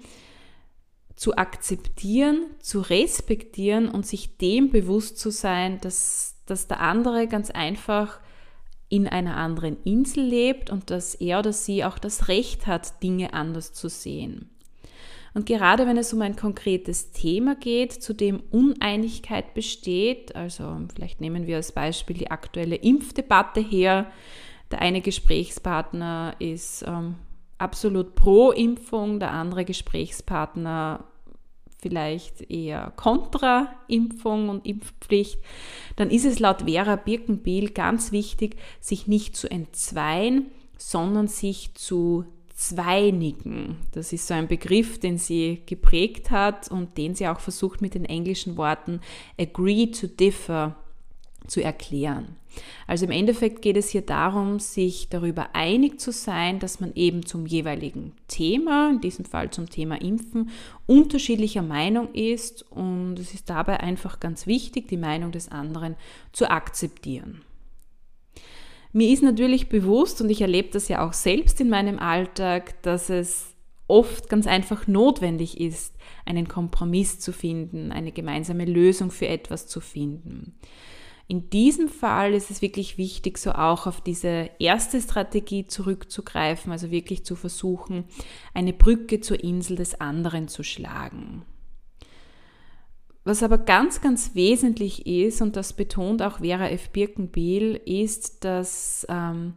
zu 1.17 1.37
akzeptieren, 1.37 2.47
zu 2.61 2.81
respektieren 2.81 3.89
und 3.89 4.07
sich 4.07 4.37
dem 4.37 4.71
bewusst 4.71 5.19
zu 5.19 5.31
sein, 5.31 5.81
dass, 5.81 6.37
dass 6.47 6.69
der 6.69 6.81
andere 6.81 7.27
ganz 7.27 7.51
einfach 7.51 8.21
in 8.89 9.09
einer 9.09 9.37
anderen 9.37 9.83
Insel 9.83 10.23
lebt 10.23 10.71
und 10.71 10.91
dass 10.91 11.15
er 11.17 11.41
oder 11.41 11.53
sie 11.53 11.85
auch 11.85 11.99
das 11.99 12.29
Recht 12.29 12.67
hat, 12.69 13.03
Dinge 13.03 13.33
anders 13.33 13.73
zu 13.73 13.89
sehen. 13.89 14.51
Und 15.37 15.45
gerade 15.45 15.87
wenn 15.87 15.99
es 15.99 16.15
um 16.15 16.23
ein 16.23 16.35
konkretes 16.35 17.11
Thema 17.11 17.57
geht, 17.57 17.93
zu 17.93 18.15
dem 18.15 18.43
Uneinigkeit 18.51 19.53
besteht, 19.53 20.35
also 20.35 20.79
vielleicht 20.95 21.21
nehmen 21.21 21.47
wir 21.47 21.57
als 21.57 21.73
Beispiel 21.73 22.17
die 22.17 22.31
aktuelle 22.31 22.77
Impfdebatte 22.77 23.61
her, 23.61 24.11
der 24.71 24.81
eine 24.81 25.03
Gesprächspartner 25.03 26.37
ist 26.39 26.87
ähm, 26.89 27.17
absolut 27.59 28.15
pro 28.15 28.51
Impfung, 28.51 29.21
der 29.21 29.33
andere 29.33 29.67
Gesprächspartner 29.67 31.05
vielleicht 31.83 32.51
eher 32.51 32.95
kontra 32.97 33.75
Impfung 33.89 34.49
und 34.49 34.65
Impfpflicht, 34.65 35.39
dann 35.97 36.09
ist 36.09 36.25
es 36.25 36.39
laut 36.39 36.63
Vera 36.63 36.97
Birkenbiel 36.97 37.73
ganz 37.73 38.11
wichtig, 38.11 38.57
sich 38.81 39.07
nicht 39.07 39.37
zu 39.37 39.51
entzweien, 39.51 40.47
sondern 40.79 41.29
sich 41.29 41.75
zu 41.75 42.25
Zweinigen. 42.57 43.77
Das 43.93 44.15
ist 44.15 44.27
so 44.27 44.33
ein 44.35 44.49
Begriff, 44.49 44.99
den 44.99 45.19
sie 45.19 45.63
geprägt 45.67 46.31
hat 46.31 46.71
und 46.71 46.97
den 46.97 47.15
sie 47.15 47.29
auch 47.29 47.39
versucht 47.39 47.83
mit 47.83 47.95
den 47.95 48.07
englischen 48.07 48.57
Worten 48.57 49.01
agree 49.39 49.89
to 49.89 50.07
differ 50.07 50.75
zu 51.47 51.63
erklären. 51.63 52.37
Also 52.87 53.05
im 53.05 53.11
Endeffekt 53.11 53.61
geht 53.61 53.77
es 53.77 53.91
hier 53.91 54.01
darum, 54.01 54.59
sich 54.59 55.11
darüber 55.11 55.55
einig 55.55 56.01
zu 56.01 56.11
sein, 56.13 56.59
dass 56.59 56.81
man 56.81 56.95
eben 56.95 57.27
zum 57.27 57.45
jeweiligen 57.45 58.13
Thema, 58.29 58.91
in 58.91 59.03
diesem 59.03 59.27
Fall 59.27 59.51
zum 59.51 59.69
Thema 59.69 60.01
Impfen, 60.01 60.49
unterschiedlicher 60.87 61.63
Meinung 61.63 62.13
ist 62.15 62.65
und 62.73 63.19
es 63.19 63.35
ist 63.35 63.51
dabei 63.51 63.81
einfach 63.81 64.19
ganz 64.19 64.47
wichtig, 64.47 64.89
die 64.89 64.97
Meinung 64.97 65.31
des 65.31 65.51
anderen 65.51 65.95
zu 66.33 66.51
akzeptieren. 66.51 67.43
Mir 68.97 69.13
ist 69.13 69.23
natürlich 69.23 69.69
bewusst, 69.69 70.23
und 70.23 70.31
ich 70.31 70.41
erlebe 70.41 70.71
das 70.73 70.89
ja 70.89 71.07
auch 71.07 71.13
selbst 71.13 71.61
in 71.61 71.69
meinem 71.69 71.99
Alltag, 71.99 72.81
dass 72.83 73.11
es 73.11 73.55
oft 73.89 74.31
ganz 74.31 74.47
einfach 74.47 74.87
notwendig 74.87 75.61
ist, 75.61 75.95
einen 76.25 76.49
Kompromiss 76.49 77.21
zu 77.21 77.31
finden, 77.35 77.93
eine 77.93 78.11
gemeinsame 78.11 78.65
Lösung 78.65 79.11
für 79.11 79.29
etwas 79.29 79.67
zu 79.67 79.83
finden. 79.83 80.55
In 81.29 81.51
diesem 81.51 81.91
Fall 81.91 82.33
ist 82.33 82.51
es 82.51 82.63
wirklich 82.63 82.97
wichtig, 82.97 83.37
so 83.37 83.53
auch 83.53 83.87
auf 83.87 84.01
diese 84.01 84.49
erste 84.59 84.99
Strategie 84.99 85.67
zurückzugreifen, 85.67 86.73
also 86.73 86.91
wirklich 86.91 87.23
zu 87.23 87.37
versuchen, 87.37 88.05
eine 88.55 88.73
Brücke 88.73 89.21
zur 89.21 89.45
Insel 89.45 89.77
des 89.77 90.01
anderen 90.01 90.49
zu 90.49 90.63
schlagen. 90.63 91.45
Was 93.27 93.43
aber 93.43 93.59
ganz, 93.59 94.01
ganz 94.01 94.37
wesentlich 94.37 95.05
ist, 95.05 95.43
und 95.43 95.57
das 95.57 95.73
betont 95.73 96.23
auch 96.23 96.39
Vera 96.39 96.69
F. 96.69 96.91
Birkenbiel, 96.91 97.75
ist, 97.85 98.45
dass, 98.45 99.05
ähm, 99.09 99.55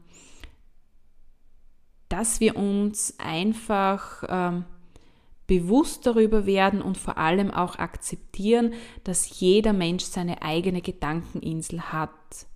dass 2.07 2.39
wir 2.39 2.55
uns 2.55 3.13
einfach 3.19 4.23
ähm, 4.27 4.65
bewusst 5.45 6.07
darüber 6.07 6.47
werden 6.47 6.81
und 6.81 6.97
vor 6.97 7.19
allem 7.19 7.51
auch 7.51 7.75
akzeptieren, 7.75 8.73
dass 9.03 9.39
jeder 9.39 9.73
Mensch 9.73 10.05
seine 10.05 10.41
eigene 10.41 10.81
Gedankeninsel 10.81 11.91
hat. 11.91 12.47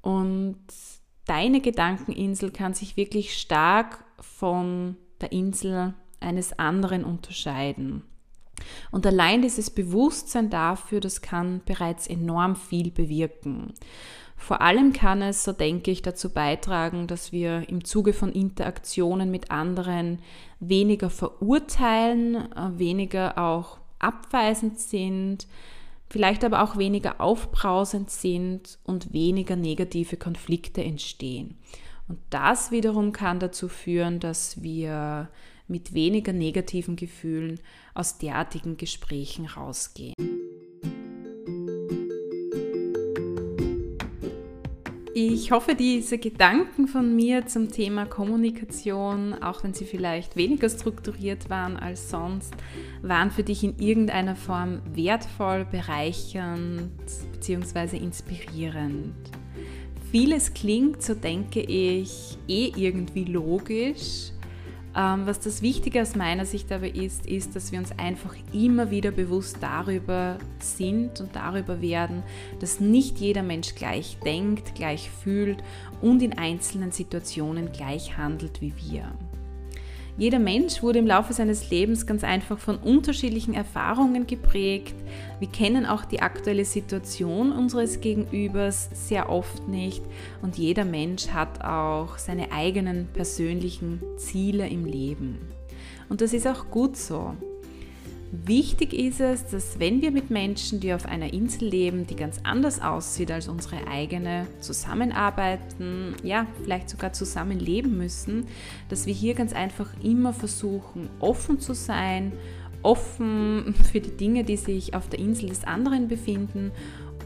Und 0.00 0.62
deine 1.26 1.60
Gedankeninsel 1.60 2.52
kann 2.52 2.74
sich 2.74 2.96
wirklich 2.96 3.36
stark 3.36 4.04
von 4.20 4.96
der 5.20 5.32
Insel 5.32 5.94
eines 6.20 6.56
anderen 6.56 7.04
unterscheiden. 7.04 8.04
Und 8.90 9.06
allein 9.06 9.42
dieses 9.42 9.70
Bewusstsein 9.70 10.50
dafür, 10.50 11.00
das 11.00 11.22
kann 11.22 11.60
bereits 11.64 12.06
enorm 12.06 12.56
viel 12.56 12.90
bewirken. 12.90 13.74
Vor 14.36 14.60
allem 14.60 14.92
kann 14.92 15.22
es, 15.22 15.44
so 15.44 15.52
denke 15.52 15.92
ich, 15.92 16.02
dazu 16.02 16.30
beitragen, 16.30 17.06
dass 17.06 17.30
wir 17.30 17.68
im 17.68 17.84
Zuge 17.84 18.12
von 18.12 18.32
Interaktionen 18.32 19.30
mit 19.30 19.52
anderen 19.52 20.18
weniger 20.58 21.10
verurteilen, 21.10 22.34
äh, 22.34 22.76
weniger 22.76 23.38
auch 23.38 23.78
abweisend 24.00 24.80
sind, 24.80 25.46
vielleicht 26.10 26.44
aber 26.44 26.62
auch 26.62 26.76
weniger 26.76 27.20
aufbrausend 27.20 28.10
sind 28.10 28.78
und 28.82 29.12
weniger 29.12 29.54
negative 29.54 30.16
Konflikte 30.16 30.82
entstehen. 30.82 31.56
Und 32.08 32.18
das 32.30 32.72
wiederum 32.72 33.12
kann 33.12 33.38
dazu 33.38 33.68
führen, 33.68 34.18
dass 34.18 34.60
wir 34.60 35.28
mit 35.68 35.94
weniger 35.94 36.32
negativen 36.32 36.96
Gefühlen 36.96 37.60
aus 37.94 38.18
derartigen 38.18 38.76
Gesprächen 38.76 39.46
rausgehen. 39.46 40.14
Ich 45.14 45.52
hoffe, 45.52 45.74
diese 45.74 46.16
Gedanken 46.16 46.88
von 46.88 47.14
mir 47.14 47.46
zum 47.46 47.70
Thema 47.70 48.06
Kommunikation, 48.06 49.34
auch 49.42 49.62
wenn 49.62 49.74
sie 49.74 49.84
vielleicht 49.84 50.36
weniger 50.36 50.70
strukturiert 50.70 51.50
waren 51.50 51.76
als 51.76 52.08
sonst, 52.08 52.54
waren 53.02 53.30
für 53.30 53.42
dich 53.42 53.62
in 53.62 53.78
irgendeiner 53.78 54.36
Form 54.36 54.80
wertvoll, 54.94 55.66
bereichernd 55.70 56.90
bzw. 57.32 57.98
inspirierend. 57.98 59.14
Vieles 60.10 60.54
klingt, 60.54 61.02
so 61.02 61.14
denke 61.14 61.60
ich, 61.60 62.38
eh 62.48 62.72
irgendwie 62.74 63.24
logisch, 63.24 64.32
was 64.94 65.40
das 65.40 65.62
Wichtige 65.62 66.02
aus 66.02 66.14
meiner 66.16 66.44
Sicht 66.44 66.70
aber 66.70 66.94
ist, 66.94 67.26
ist, 67.26 67.56
dass 67.56 67.72
wir 67.72 67.78
uns 67.78 67.96
einfach 67.98 68.34
immer 68.52 68.90
wieder 68.90 69.10
bewusst 69.10 69.58
darüber 69.60 70.38
sind 70.58 71.20
und 71.20 71.34
darüber 71.34 71.80
werden, 71.80 72.22
dass 72.60 72.80
nicht 72.80 73.18
jeder 73.18 73.42
Mensch 73.42 73.74
gleich 73.74 74.18
denkt, 74.24 74.74
gleich 74.74 75.10
fühlt 75.10 75.62
und 76.00 76.22
in 76.22 76.36
einzelnen 76.36 76.92
Situationen 76.92 77.72
gleich 77.72 78.16
handelt 78.18 78.60
wie 78.60 78.74
wir. 78.76 79.10
Jeder 80.18 80.38
Mensch 80.38 80.82
wurde 80.82 80.98
im 80.98 81.06
Laufe 81.06 81.32
seines 81.32 81.70
Lebens 81.70 82.06
ganz 82.06 82.22
einfach 82.22 82.58
von 82.58 82.76
unterschiedlichen 82.76 83.54
Erfahrungen 83.54 84.26
geprägt. 84.26 84.94
Wir 85.38 85.48
kennen 85.48 85.86
auch 85.86 86.04
die 86.04 86.20
aktuelle 86.20 86.66
Situation 86.66 87.50
unseres 87.50 88.00
Gegenübers 88.00 88.90
sehr 88.92 89.30
oft 89.30 89.68
nicht 89.68 90.02
und 90.42 90.58
jeder 90.58 90.84
Mensch 90.84 91.28
hat 91.28 91.64
auch 91.64 92.18
seine 92.18 92.52
eigenen 92.52 93.08
persönlichen 93.14 94.02
Ziele 94.18 94.68
im 94.68 94.84
Leben. 94.84 95.38
Und 96.10 96.20
das 96.20 96.34
ist 96.34 96.46
auch 96.46 96.70
gut 96.70 96.96
so. 96.96 97.34
Wichtig 98.34 98.94
ist 98.94 99.20
es, 99.20 99.44
dass 99.48 99.78
wenn 99.78 100.00
wir 100.00 100.10
mit 100.10 100.30
Menschen, 100.30 100.80
die 100.80 100.94
auf 100.94 101.04
einer 101.04 101.34
Insel 101.34 101.68
leben, 101.68 102.06
die 102.06 102.16
ganz 102.16 102.40
anders 102.44 102.80
aussieht 102.80 103.30
als 103.30 103.46
unsere 103.46 103.86
eigene, 103.86 104.46
zusammenarbeiten, 104.58 106.14
ja, 106.22 106.46
vielleicht 106.62 106.88
sogar 106.88 107.12
zusammenleben 107.12 107.98
müssen, 107.98 108.46
dass 108.88 109.04
wir 109.04 109.12
hier 109.12 109.34
ganz 109.34 109.52
einfach 109.52 109.90
immer 110.02 110.32
versuchen, 110.32 111.10
offen 111.20 111.60
zu 111.60 111.74
sein, 111.74 112.32
offen 112.82 113.74
für 113.92 114.00
die 114.00 114.16
Dinge, 114.16 114.44
die 114.44 114.56
sich 114.56 114.94
auf 114.94 115.10
der 115.10 115.18
Insel 115.18 115.50
des 115.50 115.64
anderen 115.64 116.08
befinden 116.08 116.70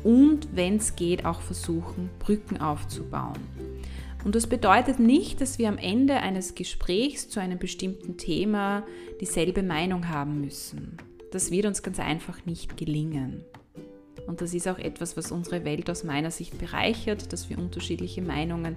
und, 0.03 0.49
wenn 0.57 0.79
es 0.79 0.97
geht, 0.97 1.25
auch 1.25 1.41
versuchen, 1.41 2.11
Brücken 2.19 2.61
aufzubauen. 2.61 3.39
Und 4.27 4.35
das 4.35 4.49
bedeutet 4.49 4.99
nicht, 4.99 5.41
dass 5.41 5.61
wir 5.61 5.69
am 5.69 5.79
Ende 5.79 6.17
eines 6.17 6.57
Gesprächs 6.57 7.29
zu 7.29 7.39
einem 7.39 7.61
bestimmten 7.61 8.17
Thema 8.17 8.83
dieselbe 9.21 9.63
Meinung 9.63 10.09
haben 10.09 10.41
müssen. 10.41 10.97
Das 11.31 11.53
wird 11.53 11.65
uns 11.65 11.81
ganz 11.85 12.01
einfach 12.01 12.45
nicht 12.45 12.77
gelingen. 12.77 13.45
Und 14.27 14.41
das 14.41 14.53
ist 14.53 14.67
auch 14.67 14.81
etwas, 14.81 15.17
was 15.17 15.31
unsere 15.31 15.65
Welt 15.65 15.89
aus 15.89 16.03
meiner 16.03 16.33
Sicht 16.33 16.59
bereichert, 16.59 17.33
dass 17.33 17.49
wir 17.51 17.57
unterschiedliche 17.57 18.21
Meinungen 18.21 18.75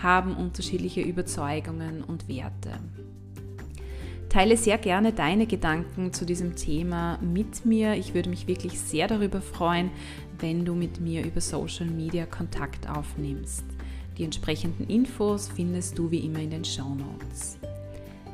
haben, 0.00 0.36
unterschiedliche 0.36 1.00
Überzeugungen 1.00 2.04
und 2.04 2.28
Werte. 2.28 2.78
Teile 4.28 4.56
sehr 4.56 4.78
gerne 4.78 5.12
deine 5.12 5.48
Gedanken 5.48 6.12
zu 6.12 6.24
diesem 6.24 6.54
Thema 6.54 7.18
mit 7.18 7.66
mir. 7.66 7.94
Ich 7.94 8.14
würde 8.14 8.30
mich 8.30 8.46
wirklich 8.46 8.78
sehr 8.78 9.08
darüber 9.08 9.40
freuen, 9.40 9.90
wenn 10.38 10.64
du 10.64 10.76
mit 10.76 11.00
mir 11.00 11.26
über 11.26 11.40
Social 11.40 11.86
Media 11.86 12.26
Kontakt 12.26 12.88
aufnimmst. 12.88 13.73
Die 14.18 14.24
entsprechenden 14.24 14.88
Infos 14.88 15.48
findest 15.48 15.98
du 15.98 16.10
wie 16.10 16.20
immer 16.20 16.38
in 16.38 16.50
den 16.50 16.64
Show 16.64 16.94
Notes. 16.94 17.58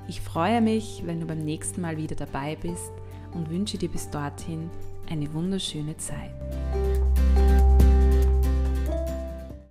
Ich 0.09 0.21
freue 0.21 0.61
mich, 0.61 1.03
wenn 1.07 1.21
du 1.21 1.27
beim 1.27 1.45
nächsten 1.45 1.81
Mal 1.81 1.97
wieder 1.97 2.17
dabei 2.17 2.57
bist 2.57 2.93
und 3.33 3.49
wünsche 3.49 3.79
dir 3.79 3.89
bis 3.89 4.11
dorthin 4.11 4.69
eine 5.09 5.33
wunderschöne 5.33 5.97
Zeit. 5.97 6.35